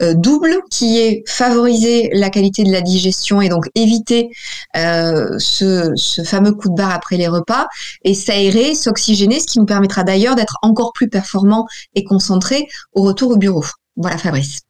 double 0.00 0.56
qui 0.70 0.98
est 0.98 1.22
favoriser 1.26 2.10
la 2.12 2.30
qualité 2.30 2.64
de 2.64 2.72
la 2.72 2.80
digestion 2.80 3.40
et 3.40 3.48
donc 3.48 3.66
éviter 3.74 4.30
ce, 4.74 5.92
ce 5.94 6.22
fameux 6.22 6.52
coup 6.52 6.68
de 6.68 6.74
barre 6.74 6.92
après 6.92 7.16
les 7.16 7.28
repas 7.28 7.66
et 8.04 8.14
s'aérer, 8.14 8.74
s'oxygéner, 8.74 9.40
ce 9.40 9.46
qui 9.46 9.58
nous 9.58 9.66
permettra 9.66 10.04
d'ailleurs 10.04 10.36
d'être 10.36 10.56
encore 10.62 10.92
plus 10.92 11.08
performant 11.08 11.66
et 11.94 12.04
concentré 12.04 12.66
au 12.92 13.02
retour 13.02 13.32
au 13.32 13.36
bureau. 13.36 13.64
Voilà 13.96 14.18
Fabrice. 14.18 14.63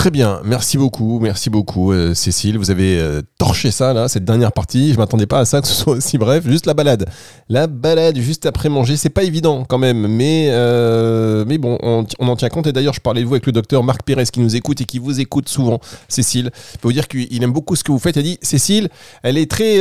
Très 0.00 0.10
bien, 0.10 0.40
merci 0.46 0.78
beaucoup, 0.78 1.18
merci 1.20 1.50
beaucoup 1.50 1.92
euh, 1.92 2.14
Cécile. 2.14 2.56
Vous 2.56 2.70
avez 2.70 2.98
euh, 2.98 3.20
torché 3.36 3.70
ça 3.70 3.92
là, 3.92 4.08
cette 4.08 4.24
dernière 4.24 4.50
partie. 4.50 4.94
Je 4.94 4.98
m'attendais 4.98 5.26
pas 5.26 5.40
à 5.40 5.44
ça 5.44 5.60
que 5.60 5.66
ce 5.68 5.74
soit 5.74 5.92
aussi 5.92 6.16
bref. 6.16 6.48
Juste 6.48 6.64
la 6.64 6.72
balade, 6.72 7.06
la 7.50 7.66
balade 7.66 8.16
juste 8.16 8.46
après 8.46 8.70
manger, 8.70 8.96
c'est 8.96 9.10
pas 9.10 9.24
évident 9.24 9.66
quand 9.68 9.76
même, 9.76 10.06
mais 10.08 10.46
euh, 10.52 11.44
mais 11.46 11.58
bon, 11.58 11.76
on, 11.82 12.06
en 12.18 12.36
tient 12.36 12.48
compte. 12.48 12.66
Et 12.66 12.72
d'ailleurs, 12.72 12.94
je 12.94 13.02
parlais 13.02 13.20
de 13.20 13.26
vous 13.26 13.34
avec 13.34 13.44
le 13.44 13.52
docteur 13.52 13.84
Marc 13.84 14.02
Pérez 14.04 14.24
qui 14.24 14.40
nous 14.40 14.56
écoute 14.56 14.80
et 14.80 14.86
qui 14.86 14.98
vous 14.98 15.20
écoute 15.20 15.50
souvent. 15.50 15.80
Cécile, 16.08 16.50
je 16.72 16.78
peux 16.78 16.88
vous 16.88 16.94
dire 16.94 17.06
qu'il 17.06 17.44
aime 17.44 17.52
beaucoup 17.52 17.76
ce 17.76 17.84
que 17.84 17.92
vous 17.92 17.98
faites. 17.98 18.16
Il 18.16 18.20
a 18.20 18.22
dit 18.22 18.38
Cécile, 18.40 18.88
elle 19.22 19.36
est 19.36 19.50
très 19.50 19.80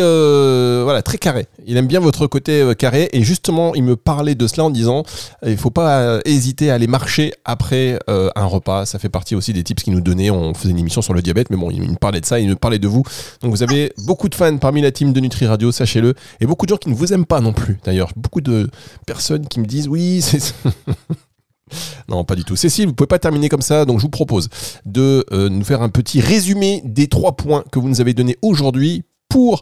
voilà 0.84 1.02
très 1.02 1.18
carrée. 1.18 1.48
Il 1.66 1.78
aime 1.78 1.88
bien 1.88 2.02
votre 2.02 2.28
côté 2.28 2.74
carré 2.78 3.08
et 3.14 3.24
justement, 3.24 3.74
il 3.74 3.84
me 3.84 3.96
parlait 3.96 4.36
de 4.36 4.48
cela 4.48 4.66
en 4.66 4.70
disant 4.70 5.04
il 5.46 5.55
faut 5.55 5.72
pas 5.72 6.20
hésiter 6.25 6.72
à 6.72 6.74
aller 6.74 6.88
marcher 6.88 7.32
après 7.46 7.98
un 8.10 8.46
repas. 8.46 8.86
Ça 8.86 9.00
fait 9.00 9.08
partie 9.08 9.34
aussi 9.34 9.53
des 9.53 9.64
tips 9.64 9.84
qui 9.84 9.92
nous 9.92 10.08
on 10.31 10.53
faisait 10.53 10.72
une 10.72 10.79
émission 10.79 11.01
sur 11.01 11.13
le 11.13 11.22
diabète, 11.22 11.50
mais 11.50 11.57
bon, 11.57 11.69
il 11.72 11.81
me 11.81 11.95
parlait 11.95 12.22
de 12.22 12.25
ça, 12.25 12.39
il 12.39 12.50
me 12.50 12.55
parlait 12.55 12.79
de 12.79 12.87
vous. 12.87 13.03
Donc 13.41 13.51
vous 13.51 13.63
avez 13.63 13.91
beaucoup 14.05 14.29
de 14.29 14.35
fans 14.35 14.57
parmi 14.57 14.81
la 14.81 14.91
team 14.91 15.13
de 15.13 15.19
Nutri 15.19 15.45
Radio, 15.45 15.72
sachez-le, 15.72 16.13
et 16.39 16.45
beaucoup 16.45 16.65
de 16.65 16.69
gens 16.69 16.77
qui 16.77 16.89
ne 16.89 16.95
vous 16.95 17.13
aiment 17.13 17.25
pas 17.25 17.41
non 17.41 17.53
plus. 17.53 17.79
D'ailleurs, 17.83 18.11
beaucoup 18.15 18.41
de 18.41 18.69
personnes 19.05 19.48
qui 19.48 19.59
me 19.59 19.65
disent 19.65 19.87
oui, 19.87 20.22
c'est 20.24 20.53
Non, 22.07 22.24
pas 22.24 22.35
du 22.35 22.43
tout. 22.43 22.55
Cécile, 22.55 22.87
vous 22.87 22.93
pouvez 22.93 23.07
pas 23.07 23.19
terminer 23.19 23.50
comme 23.50 23.61
ça, 23.61 23.85
donc 23.85 24.00
je 24.00 24.03
vous 24.03 24.09
propose 24.09 24.50
de 24.85 25.25
euh, 25.31 25.50
nous 25.50 25.63
faire 25.63 25.81
un 25.81 25.89
petit 25.89 26.19
résumé 26.19 26.81
des 26.83 27.07
trois 27.07 27.35
points 27.35 27.63
que 27.72 27.79
vous 27.79 27.87
nous 27.87 28.01
avez 28.01 28.13
donnés 28.13 28.37
aujourd'hui 28.41 29.03
pour 29.29 29.61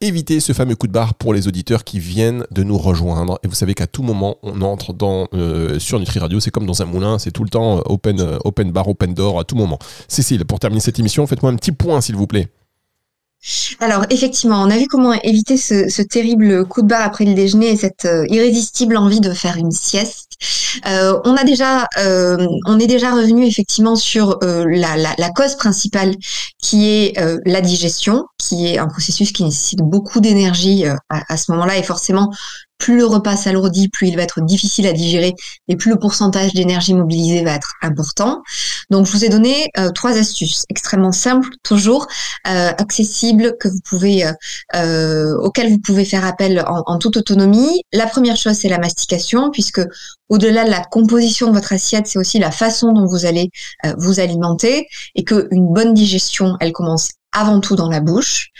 éviter 0.00 0.40
ce 0.40 0.52
fameux 0.52 0.74
coup 0.74 0.88
de 0.88 0.92
barre 0.92 1.14
pour 1.14 1.32
les 1.32 1.48
auditeurs 1.48 1.84
qui 1.84 2.00
viennent 2.00 2.44
de 2.50 2.62
nous 2.64 2.76
rejoindre. 2.76 3.38
Et 3.44 3.48
vous 3.48 3.54
savez 3.54 3.74
qu'à 3.74 3.86
tout 3.86 4.02
moment, 4.02 4.36
on 4.42 4.60
entre 4.60 4.92
dans, 4.92 5.28
euh, 5.32 5.78
sur 5.78 5.98
Nutri 5.98 6.18
Radio, 6.18 6.40
c'est 6.40 6.50
comme 6.50 6.66
dans 6.66 6.82
un 6.82 6.84
moulin, 6.84 7.18
c'est 7.18 7.30
tout 7.30 7.44
le 7.44 7.48
temps 7.50 7.80
open, 7.86 8.20
euh, 8.20 8.38
open 8.44 8.72
bar, 8.72 8.88
open 8.88 9.14
door 9.14 9.38
à 9.38 9.44
tout 9.44 9.56
moment. 9.56 9.78
Cécile, 10.08 10.44
pour 10.44 10.58
terminer 10.58 10.80
cette 10.80 10.98
émission, 10.98 11.26
faites-moi 11.26 11.52
un 11.52 11.56
petit 11.56 11.72
point 11.72 12.00
s'il 12.00 12.16
vous 12.16 12.26
plaît. 12.26 12.48
Alors 13.80 14.04
effectivement, 14.10 14.62
on 14.62 14.70
a 14.70 14.78
vu 14.78 14.86
comment 14.86 15.12
éviter 15.12 15.56
ce, 15.56 16.02
terrible 16.02 16.66
coup 16.66 16.82
de 16.82 16.86
barre 16.86 17.04
après 17.04 17.24
le 17.24 17.34
déjeuner 17.34 17.72
et 17.72 17.76
cette 17.76 18.08
irrésistible 18.28 18.96
envie 18.96 19.20
de 19.20 19.32
faire 19.32 19.56
une 19.56 19.70
sieste. 19.70 20.30
on 20.84 21.36
a 21.36 21.44
déjà, 21.44 21.86
on 21.96 22.78
est 22.78 22.86
déjà 22.86 23.12
revenu 23.12 23.46
effectivement 23.46 23.96
sur 23.96 24.38
la, 24.42 25.30
cause 25.34 25.56
principale 25.56 26.14
qui 26.62 26.88
est 26.88 27.20
la 27.44 27.60
digestion 27.60 28.24
qui 28.44 28.66
est 28.66 28.78
un 28.78 28.88
processus 28.88 29.32
qui 29.32 29.44
nécessite 29.44 29.80
beaucoup 29.80 30.20
d'énergie 30.20 30.86
euh, 30.86 30.94
à, 31.08 31.36
ce 31.36 31.50
moment-là 31.52 31.78
et 31.78 31.82
forcément 31.82 32.30
plus 32.78 32.96
le 32.96 33.06
repas 33.06 33.36
s'alourdit, 33.36 33.88
plus 33.88 34.08
il 34.08 34.16
va 34.16 34.22
être 34.22 34.40
difficile 34.40 34.86
à 34.86 34.92
digérer 34.92 35.34
et 35.68 35.76
plus 35.76 35.90
le 35.90 35.98
pourcentage 35.98 36.52
d'énergie 36.54 36.94
mobilisée 36.94 37.42
va 37.44 37.54
être 37.54 37.72
important. 37.82 38.42
Donc 38.90 39.06
je 39.06 39.12
vous 39.12 39.24
ai 39.24 39.28
donné 39.28 39.70
euh, 39.78 39.90
trois 39.90 40.18
astuces 40.18 40.64
extrêmement 40.68 41.12
simples, 41.12 41.48
toujours 41.62 42.06
euh, 42.46 42.72
accessibles, 42.76 43.56
que 43.58 43.68
vous 43.68 43.80
pouvez, 43.84 44.24
auxquelles 44.74 45.70
vous 45.70 45.78
pouvez 45.78 46.04
faire 46.04 46.24
appel 46.24 46.62
en, 46.66 46.82
en 46.86 46.98
toute 46.98 47.16
autonomie. 47.16 47.82
La 47.92 48.06
première 48.06 48.36
chose 48.36 48.54
c'est 48.54 48.68
la 48.68 48.78
mastication, 48.78 49.50
puisque 49.50 49.80
au-delà 50.28 50.64
de 50.64 50.70
la 50.70 50.82
composition 50.84 51.48
de 51.48 51.52
votre 51.52 51.72
assiette, 51.72 52.06
c'est 52.06 52.18
aussi 52.18 52.38
la 52.38 52.50
façon 52.50 52.92
dont 52.92 53.06
vous 53.06 53.24
allez 53.24 53.50
vous 53.98 54.20
alimenter 54.20 54.88
et 55.14 55.24
qu'une 55.24 55.72
bonne 55.72 55.94
digestion, 55.94 56.56
elle 56.60 56.72
commence 56.72 57.10
avant 57.32 57.60
tout 57.60 57.76
dans 57.76 57.90
la 57.90 58.00
bouche. 58.00 58.50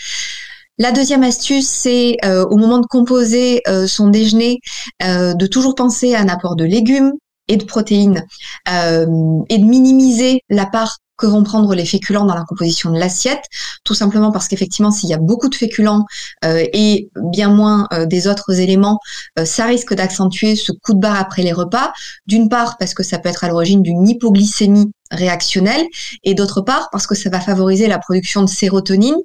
La 0.79 0.91
deuxième 0.91 1.23
astuce, 1.23 1.69
c'est 1.69 2.17
euh, 2.25 2.45
au 2.47 2.57
moment 2.57 2.79
de 2.79 2.87
composer 2.87 3.63
euh, 3.69 3.87
son 3.87 4.09
déjeuner, 4.09 4.59
euh, 5.05 5.33
de 5.35 5.47
toujours 5.47 5.77
penser 5.77 6.15
à 6.15 6.21
un 6.21 6.29
apport 6.29 6.57
de 6.57 6.65
légumes 6.65 7.13
et 7.47 7.57
de 7.57 7.65
protéines 7.65 8.27
et 8.67 9.59
de 9.59 9.65
minimiser 9.65 10.41
la 10.49 10.65
part 10.65 10.99
que 11.17 11.27
vont 11.27 11.43
prendre 11.43 11.75
les 11.75 11.85
féculents 11.85 12.25
dans 12.25 12.35
la 12.35 12.45
composition 12.45 12.91
de 12.91 12.99
l'assiette, 12.99 13.45
tout 13.85 13.95
simplement 13.95 14.33
parce 14.33 14.49
qu'effectivement, 14.49 14.91
s'il 14.91 15.09
y 15.09 15.15
a 15.15 15.19
beaucoup 15.19 15.49
de 15.49 15.55
féculents 15.55 16.05
euh, 16.45 16.65
et 16.73 17.09
bien 17.33 17.49
moins 17.49 17.87
euh, 17.93 18.07
des 18.07 18.27
autres 18.27 18.61
éléments, 18.61 18.99
euh, 19.39 19.45
ça 19.45 19.67
risque 19.67 19.95
d'accentuer 19.95 20.57
ce 20.57 20.73
coup 20.73 20.95
de 20.95 21.01
barre 21.01 21.19
après 21.19 21.43
les 21.43 21.53
repas. 21.53 21.93
D'une 22.27 22.49
part, 22.49 22.77
parce 22.79 22.95
que 22.95 23.03
ça 23.03 23.19
peut 23.19 23.29
être 23.29 23.45
à 23.45 23.49
l'origine 23.49 23.83
d'une 23.83 24.09
hypoglycémie 24.09 24.91
réactionnelle, 25.11 25.87
et 26.25 26.35
d'autre 26.35 26.61
part, 26.61 26.89
parce 26.91 27.07
que 27.07 27.15
ça 27.15 27.31
va 27.31 27.41
favoriser 27.41 27.87
la 27.87 27.99
production 27.99 28.43
de 28.43 28.49
sérotonine, 28.49 29.17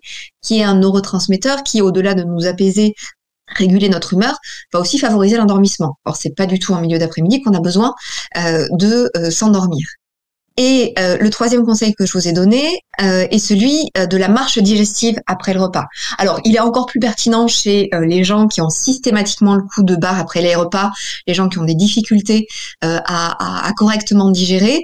qui 0.41 0.60
est 0.60 0.63
un 0.63 0.75
neurotransmetteur 0.75 1.63
qui, 1.63 1.82
au-delà 1.82 2.13
de 2.13 2.23
nous 2.23 2.45
apaiser 2.45 2.93
réguler 3.47 3.89
notre 3.89 4.13
humeur, 4.13 4.38
va 4.71 4.80
aussi 4.80 4.99
favoriser 4.99 5.38
l'endormissement. 5.38 5.97
Or, 6.06 6.15
c'est 6.15 6.36
pas 6.36 6.45
du 6.45 6.60
tout 6.60 6.73
en 6.73 6.82
milieu 6.82 6.99
d'après-midi 6.99 7.41
qu'on 7.41 7.56
a 7.56 7.60
besoin 7.60 7.95
de 8.36 9.10
s'endormir. 9.32 9.88
Et 10.61 10.93
euh, 10.99 11.17
le 11.17 11.29
troisième 11.29 11.63
conseil 11.63 11.95
que 11.95 12.05
je 12.05 12.11
vous 12.11 12.27
ai 12.27 12.33
donné 12.33 12.81
euh, 13.01 13.25
est 13.31 13.39
celui 13.39 13.89
euh, 13.97 14.05
de 14.07 14.17
la 14.17 14.27
marche 14.27 14.59
digestive 14.59 15.17
après 15.25 15.53
le 15.53 15.61
repas. 15.61 15.85
Alors, 16.17 16.41
il 16.43 16.53
est 16.53 16.59
encore 16.59 16.85
plus 16.85 16.99
pertinent 16.99 17.47
chez 17.47 17.89
les 18.01 18.25
gens 18.25 18.49
qui 18.49 18.59
ont 18.59 18.69
systématiquement 18.69 19.55
le 19.55 19.61
coup 19.61 19.83
de 19.83 19.95
barre 19.95 20.19
après 20.19 20.41
les 20.41 20.55
repas, 20.55 20.91
les 21.27 21.33
gens 21.33 21.47
qui 21.47 21.59
ont 21.59 21.63
des 21.63 21.75
difficultés 21.75 22.47
à, 22.81 23.67
à, 23.67 23.71
correctement 23.73 24.29
digérer, 24.31 24.83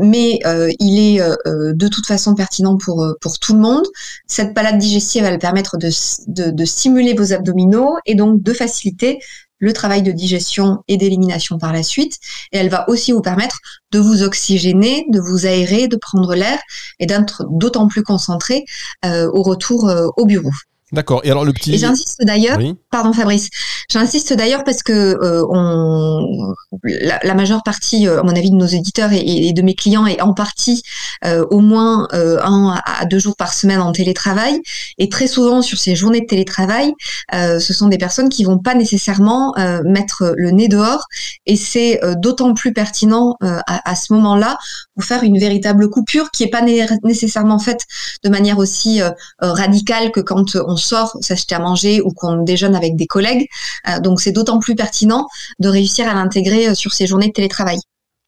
mais 0.00 0.40
il 0.80 0.98
est 0.98 1.20
de 1.44 1.88
toute 1.88 2.06
façon 2.06 2.34
pertinent 2.34 2.78
pour, 2.78 3.06
pour 3.20 3.38
tout 3.38 3.52
le 3.52 3.60
monde. 3.60 3.84
Cette 4.26 4.54
balade 4.54 4.78
digestive, 4.78 5.24
va 5.24 5.36
permettre 5.36 5.76
de, 5.76 5.90
de, 6.28 6.50
de 6.50 6.64
stimuler 6.64 7.12
vos 7.14 7.32
abdominaux 7.32 7.96
et 8.06 8.14
donc 8.14 8.42
de 8.42 8.52
faciliter 8.52 9.18
le 9.62 9.72
travail 9.72 10.02
de 10.02 10.10
digestion 10.10 10.82
et 10.88 10.96
d'élimination 10.98 11.56
par 11.56 11.72
la 11.72 11.82
suite. 11.82 12.18
Et 12.50 12.58
elle 12.58 12.68
va 12.68 12.88
aussi 12.90 13.12
vous 13.12 13.22
permettre 13.22 13.60
de 13.92 14.00
vous 14.00 14.24
oxygéner, 14.24 15.06
de 15.08 15.20
vous 15.20 15.46
aérer, 15.46 15.86
de 15.86 15.96
prendre 15.96 16.34
l'air 16.34 16.58
et 16.98 17.06
d'être 17.06 17.46
d'autant 17.48 17.86
plus 17.86 18.02
concentré 18.02 18.64
euh, 19.04 19.30
au 19.32 19.42
retour 19.42 19.88
euh, 19.88 20.08
au 20.16 20.26
bureau. 20.26 20.50
D'accord. 20.92 21.22
Et 21.24 21.30
alors 21.30 21.44
le 21.44 21.54
petit. 21.54 21.74
Et 21.74 21.78
j'insiste 21.78 22.20
d'ailleurs. 22.22 22.58
Pardon 22.90 23.14
Fabrice. 23.14 23.48
J'insiste 23.90 24.34
d'ailleurs 24.34 24.62
parce 24.62 24.82
que 24.82 24.92
euh, 24.92 25.44
on, 25.48 26.54
la, 26.82 27.34
majeure 27.34 27.62
partie, 27.62 28.06
euh, 28.06 28.20
à 28.20 28.22
mon 28.22 28.36
avis, 28.36 28.50
de 28.50 28.56
nos 28.56 28.66
éditeurs 28.66 29.10
et, 29.12 29.52
de 29.52 29.62
mes 29.62 29.74
clients 29.74 30.06
est 30.06 30.20
en 30.20 30.34
partie 30.34 30.82
euh, 31.24 31.46
au 31.50 31.60
moins 31.60 32.08
un 32.12 32.76
à 32.84 33.06
deux 33.06 33.18
jours 33.18 33.36
par 33.36 33.54
semaine 33.54 33.80
en 33.80 33.92
télétravail. 33.92 34.60
Et 34.98 35.08
très 35.08 35.26
souvent 35.26 35.62
sur 35.62 35.78
ces 35.78 35.94
journées 35.94 36.20
de 36.20 36.26
télétravail, 36.26 36.92
ce 37.32 37.72
sont 37.72 37.88
des 37.88 37.98
personnes 37.98 38.28
qui 38.28 38.44
vont 38.44 38.58
pas 38.58 38.74
nécessairement 38.74 39.54
mettre 39.84 40.34
le 40.36 40.50
nez 40.50 40.68
dehors. 40.68 41.06
Et 41.46 41.56
c'est 41.56 42.00
d'autant 42.16 42.54
plus 42.54 42.72
pertinent 42.72 43.36
à, 43.40 43.90
à, 43.90 43.94
ce 43.94 44.12
moment-là 44.12 44.58
vous 44.96 45.02
faire 45.02 45.22
une 45.22 45.38
véritable 45.38 45.88
coupure 45.88 46.30
qui 46.30 46.44
est 46.44 46.50
pas 46.50 46.62
nécessairement 47.02 47.58
faite 47.58 47.86
de 48.24 48.28
manière 48.28 48.58
aussi 48.58 49.00
radicale 49.40 50.10
que 50.10 50.20
quand 50.20 50.56
on 50.56 50.76
sort 50.76 51.16
s'acheter 51.20 51.54
à 51.54 51.58
manger 51.58 52.00
ou 52.02 52.10
qu'on 52.10 52.42
déjeune 52.42 52.74
avec 52.74 52.96
des 52.96 53.06
collègues. 53.06 53.48
Euh, 53.88 54.00
donc 54.00 54.20
c'est 54.20 54.32
d'autant 54.32 54.58
plus 54.58 54.74
pertinent 54.74 55.26
de 55.58 55.68
réussir 55.68 56.08
à 56.08 56.14
l'intégrer 56.14 56.68
euh, 56.68 56.74
sur 56.74 56.92
ces 56.92 57.06
journées 57.06 57.28
de 57.28 57.32
télétravail. 57.32 57.78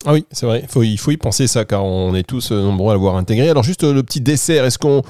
Ah 0.06 0.12
oui, 0.12 0.26
c'est 0.32 0.44
vrai, 0.44 0.60
il 0.62 0.68
faut, 0.68 0.82
il 0.82 0.98
faut 0.98 1.12
y 1.12 1.16
penser 1.16 1.46
ça 1.46 1.64
car 1.64 1.82
on 1.84 2.14
est 2.14 2.24
tous 2.24 2.52
euh, 2.52 2.60
nombreux 2.60 2.90
à 2.90 2.94
l'avoir 2.94 3.16
intégré. 3.16 3.48
Alors 3.48 3.62
juste 3.62 3.84
le 3.84 4.02
petit 4.02 4.20
dessert, 4.20 4.64
est-ce 4.64 4.78
qu'on 4.78 5.02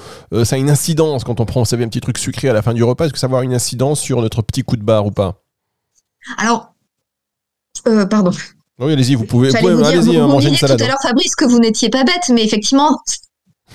ça 0.43 0.55
a 0.55 0.59
une 0.59 0.69
incidence 0.69 1.23
quand 1.23 1.39
on 1.39 1.45
prend, 1.45 1.61
vous 1.61 1.65
savez, 1.65 1.83
un 1.83 1.89
petit 1.89 2.01
truc 2.01 2.17
sucré 2.17 2.49
à 2.49 2.53
la 2.53 2.61
fin 2.61 2.73
du 2.73 2.83
repas? 2.83 3.05
Est-ce 3.05 3.13
que 3.13 3.19
ça 3.19 3.27
va 3.27 3.31
avoir 3.31 3.41
une 3.43 3.53
incidence 3.53 3.99
sur 3.99 4.21
notre 4.21 4.41
petit 4.41 4.63
coup 4.63 4.77
de 4.77 4.83
barre 4.83 5.05
ou 5.05 5.11
pas? 5.11 5.41
Alors, 6.37 6.73
pardon. 8.09 8.31
Oui, 8.79 8.91
allez-y, 8.91 9.15
vous 9.15 9.25
pouvez, 9.25 9.55
allez-y, 9.55 10.17
hein, 10.17 10.27
manger 10.27 10.49
une 10.49 10.55
salade. 10.55 10.77
tout 10.77 10.83
à 10.83 10.87
l'heure, 10.87 11.01
Fabrice, 11.01 11.35
que 11.35 11.45
vous 11.45 11.59
n'étiez 11.59 11.89
pas 11.89 12.03
bête, 12.03 12.29
mais 12.33 12.43
effectivement, 12.43 12.99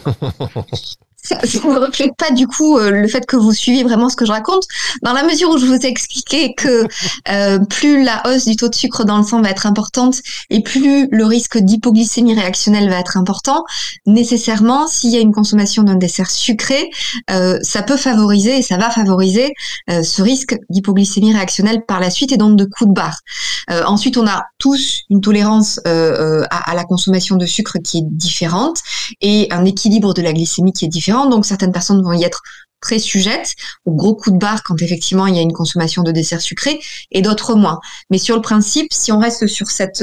ça 1.23 1.37
ne 1.37 1.79
reflète 1.79 2.17
pas 2.17 2.31
du 2.31 2.47
coup 2.47 2.79
euh, 2.79 2.91
le 2.91 3.09
fait 3.09 3.27
que 3.27 3.37
vous 3.37 3.53
suivez 3.53 3.83
vraiment 3.83 4.09
ce 4.09 4.17
que 4.17 4.25
je 4.25 4.33
raconte, 4.33 4.65
dans 5.03 5.13
la 5.13 5.23
mesure 5.23 5.51
où 5.51 5.59
je 5.59 5.67
vous 5.67 5.75
ai 5.75 5.87
expliqué 5.87 6.55
que 6.55 6.87
euh, 7.29 7.59
plus 7.59 8.03
la 8.03 8.23
hausse 8.27 8.47
du 8.47 8.57
taux 8.57 8.69
de 8.69 8.75
sucre 8.75 9.05
dans 9.05 9.19
le 9.19 9.25
sang 9.25 9.43
va 9.43 9.51
être 9.51 9.67
importante 9.67 10.17
et 10.49 10.63
plus 10.63 11.09
le 11.11 11.25
risque 11.25 11.59
d'hypoglycémie 11.59 12.35
réactionnelle 12.35 12.89
va 12.89 12.99
être 12.99 13.17
important, 13.17 13.65
nécessairement, 14.07 14.87
s'il 14.87 15.11
y 15.11 15.17
a 15.17 15.21
une 15.21 15.33
consommation 15.33 15.83
d'un 15.83 15.97
dessert 15.97 16.31
sucré, 16.31 16.91
euh, 17.31 17.59
ça 17.63 17.83
peut 17.83 17.97
favoriser 17.97 18.59
et 18.59 18.63
ça 18.63 18.77
va 18.77 18.91
favoriser 18.91 19.53
ce 19.89 20.23
risque 20.23 20.57
d'hypoglycémie 20.69 21.33
réactionnelle 21.33 21.85
par 21.87 22.01
la 22.01 22.11
suite 22.11 22.33
et 22.33 22.37
donc 22.37 22.57
de 22.57 22.65
coup 22.65 22.87
de 22.87 22.93
barre. 22.93 23.21
ensuite, 23.69 24.17
on 24.17 24.27
a 24.27 24.45
tous 24.59 25.03
une 25.11 25.21
tolérance 25.21 25.81
à, 25.85 26.71
à 26.71 26.75
la 26.75 26.85
consommation 26.85 27.37
de 27.37 27.47
sucre 27.47 27.79
qui 27.83 27.99
est 27.99 28.05
différente 28.05 28.79
et 29.21 29.49
un 29.51 29.65
équilibre 29.65 30.15
de 30.15 30.23
la 30.23 30.33
glycémie 30.33 30.73
qui 30.73 30.85
est 30.85 30.89
différent 30.89 31.10
donc 31.11 31.47
certaines 31.47 31.73
personnes 31.73 32.03
vont 32.03 32.13
y 32.13 32.25
être 32.25 32.43
très 32.81 32.99
sujettes 32.99 33.55
au 33.85 33.93
gros 33.93 34.15
coup 34.15 34.31
de 34.31 34.39
barre 34.39 34.63
quand 34.63 34.81
effectivement 34.83 35.27
il 35.27 35.37
y 35.37 35.39
a 35.39 35.43
une 35.43 35.53
consommation 35.53 36.03
de 36.03 36.13
desserts 36.13 36.41
sucrés 36.41 36.81
et 37.11 37.23
d'autres 37.23 37.55
moins. 37.55 37.79
Mais 38.11 38.19
sur 38.19 38.37
le 38.37 38.43
principe, 38.43 38.93
si 38.93 39.13
on 39.13 39.19
reste 39.19 39.47
sur 39.47 39.71
cette 39.71 40.03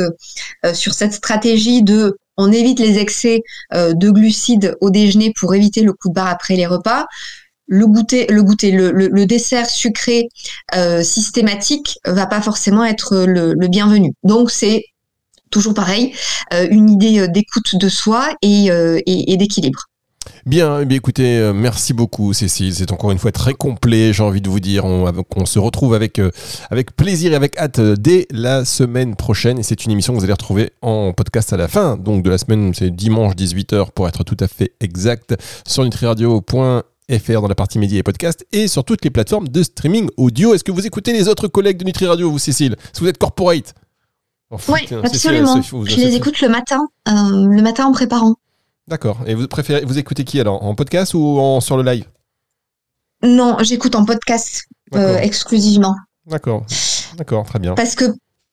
euh, 0.66 0.74
sur 0.74 0.94
cette 0.94 1.14
stratégie 1.14 1.84
de 1.84 2.18
on 2.38 2.52
évite 2.52 2.80
les 2.80 3.00
excès 3.00 3.42
euh, 3.74 3.94
de 3.94 4.12
glucides 4.12 4.76
au 4.80 4.92
déjeuner 4.92 5.34
pour 5.36 5.56
éviter 5.56 5.82
le 5.82 5.94
coup 5.94 6.10
de 6.10 6.14
barre 6.14 6.28
après 6.28 6.56
les 6.56 6.68
repas, 6.68 7.08
le 7.66 7.86
goûter, 7.88 8.28
le 8.28 8.44
goûter, 8.44 8.72
le, 8.72 9.26
dessert 9.26 9.70
sucré 9.70 10.30
euh, 10.76 11.04
systématique 11.04 12.00
va 12.06 12.26
pas 12.26 12.42
forcément 12.42 12.86
être 12.86 13.26
le, 13.26 13.56
bienvenu. 13.68 14.14
Donc 14.24 14.52
c'est 14.52 14.86
toujours 15.50 15.74
pareil, 15.74 16.14
une 16.52 16.90
idée 16.90 17.28
d'écoute 17.28 17.76
de 17.76 17.90
soi 17.90 18.30
et 18.42 19.38
d'équilibre. 19.38 19.88
Bien, 20.46 20.80
eh 20.90 20.94
écoutez, 20.94 21.40
euh, 21.40 21.54
merci 21.54 21.94
beaucoup 21.94 22.34
Cécile, 22.34 22.74
c'est 22.74 22.92
encore 22.92 23.12
une 23.12 23.18
fois 23.18 23.32
très 23.32 23.54
complet, 23.54 24.14
j'ai 24.14 24.24
envie 24.24 24.42
de 24.42 24.50
vous 24.50 24.60
dire, 24.60 24.86
on, 24.86 25.46
se 25.46 25.60
retrouve 25.60 25.94
avec, 25.94 26.20
euh, 26.20 26.32
avec 26.70 26.96
plaisir 26.96 27.34
et 27.34 27.36
avec 27.36 27.58
hâte 27.58 27.80
euh, 27.80 27.96
dès 27.98 28.28
la 28.32 28.64
semaine 28.64 29.16
prochaine 29.16 29.60
et 29.60 29.64
c'est 29.64 29.86
une 29.86 29.92
émission 29.92 30.14
que 30.14 30.20
vous 30.20 30.24
allez 30.24 30.34
retrouver 30.34 30.72
en 30.82 31.12
podcast 31.12 31.52
à 31.52 31.58
la 31.58 31.68
fin, 31.68 31.98
donc 31.98 32.24
de 32.24 32.30
la 32.30 32.38
semaine, 32.38 32.74
c'est 32.74 32.90
dimanche 32.90 33.34
18h 33.34 33.92
pour 33.92 34.08
être 34.08 34.24
tout 34.24 34.38
à 34.40 34.48
fait 34.48 34.72
exact, 34.80 35.36
sur 35.68 35.84
nutriradio.fr 35.84 37.42
dans 37.42 37.48
la 37.48 37.56
partie 37.56 37.80
médias 37.80 38.00
et 38.00 38.04
podcast 38.04 38.46
et 38.52 38.68
sur 38.68 38.84
toutes 38.84 39.04
les 39.04 39.12
plateformes 39.12 39.50
de 39.50 39.64
streaming 39.64 40.10
audio. 40.18 40.54
Est-ce 40.54 40.64
que 40.64 40.72
vous 40.72 40.88
écoutez 40.88 41.14
les 41.14 41.28
autres 41.28 41.48
collègues 41.48 41.78
de 41.78 41.84
Nutri 41.84 42.06
Radio, 42.06 42.32
vous 42.32 42.40
Cécile? 42.40 42.76
Si 42.94 43.02
vous 43.02 43.08
êtes 43.08 43.18
corporate? 43.18 43.74
Oui, 44.70 44.88
absolument. 45.04 45.62
je 45.62 45.96
les 45.98 46.16
écoute 46.16 46.40
le 46.40 46.48
matin, 46.48 46.88
le 47.06 47.62
matin 47.62 47.86
en 47.86 47.92
préparant. 47.92 48.36
D'accord. 48.88 49.20
Et 49.26 49.36
vous 49.36 49.48
préférez 49.48 49.84
vous 49.84 49.98
écoutez 49.98 50.24
qui 50.24 50.40
alors 50.40 50.64
En 50.64 50.76
podcast 50.76 51.14
ou 51.14 51.40
en, 51.40 51.60
sur 51.60 51.78
le 51.78 51.84
live? 51.84 52.06
Non, 53.24 53.58
j'écoute 53.62 53.96
en 53.96 54.06
podcast 54.06 54.64
euh, 54.96 55.18
exclusivement. 55.18 55.96
D'accord. 56.26 56.66
D'accord, 57.18 57.46
très 57.46 57.60
bien. 57.60 57.74
Parce 57.76 57.96
que 57.96 58.06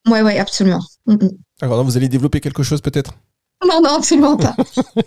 ouais, 0.08 0.22
ouais, 0.22 0.38
absolument. 0.38 0.80
Mm, 1.06 1.14
mm. 1.14 1.30
D'accord. 1.60 1.84
Vous 1.84 1.96
allez 1.96 2.08
développer 2.08 2.40
quelque 2.40 2.62
chose 2.62 2.80
peut-être? 2.80 3.14
Non, 3.66 3.80
non, 3.82 3.96
absolument 3.96 4.36
pas. 4.36 4.54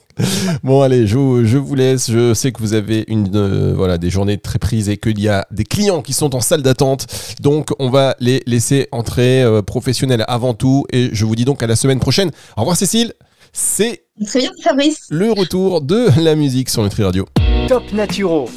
bon, 0.64 0.82
allez, 0.82 1.06
je, 1.06 1.18
vous 1.18 1.76
laisse. 1.76 2.10
Je 2.10 2.34
sais 2.34 2.52
que 2.52 2.60
vous 2.60 2.74
avez 2.74 3.06
une, 3.08 3.30
euh, 3.36 3.74
voilà, 3.76 3.98
des 3.98 4.10
journées 4.10 4.38
très 4.38 4.58
prises 4.58 4.90
et 4.90 4.98
qu'il 4.98 5.20
y 5.20 5.30
a 5.30 5.46
des 5.52 5.64
clients 5.64 6.02
qui 6.02 6.14
sont 6.14 6.36
en 6.36 6.42
salle 6.42 6.64
d'attente. 6.64 7.06
Donc, 7.42 7.70
on 7.78 7.90
va 7.90 8.16
les 8.20 8.42
laisser 8.48 8.88
entrer 8.92 9.44
euh, 9.44 9.62
professionnels 9.62 10.24
avant 10.28 10.54
tout. 10.54 10.86
Et 10.92 11.10
je 11.12 11.26
vous 11.26 11.36
dis 11.36 11.46
donc 11.46 11.62
à 11.62 11.68
la 11.68 11.76
semaine 11.76 12.00
prochaine. 12.00 12.32
Au 12.56 12.62
revoir, 12.62 12.78
Cécile. 12.78 13.14
C'est 13.54 14.07
le 14.20 15.32
retour 15.32 15.82
de 15.82 16.08
la 16.20 16.34
musique 16.34 16.70
sur 16.70 16.82
Nutri 16.82 17.04
Radio. 17.04 17.28
Top 17.68 17.84
Naturo. 17.94 18.50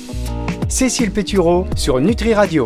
Cécile 0.70 1.11
Pétureau 1.11 1.66
sur 1.77 2.01
Nutri 2.01 2.33
Radio. 2.33 2.59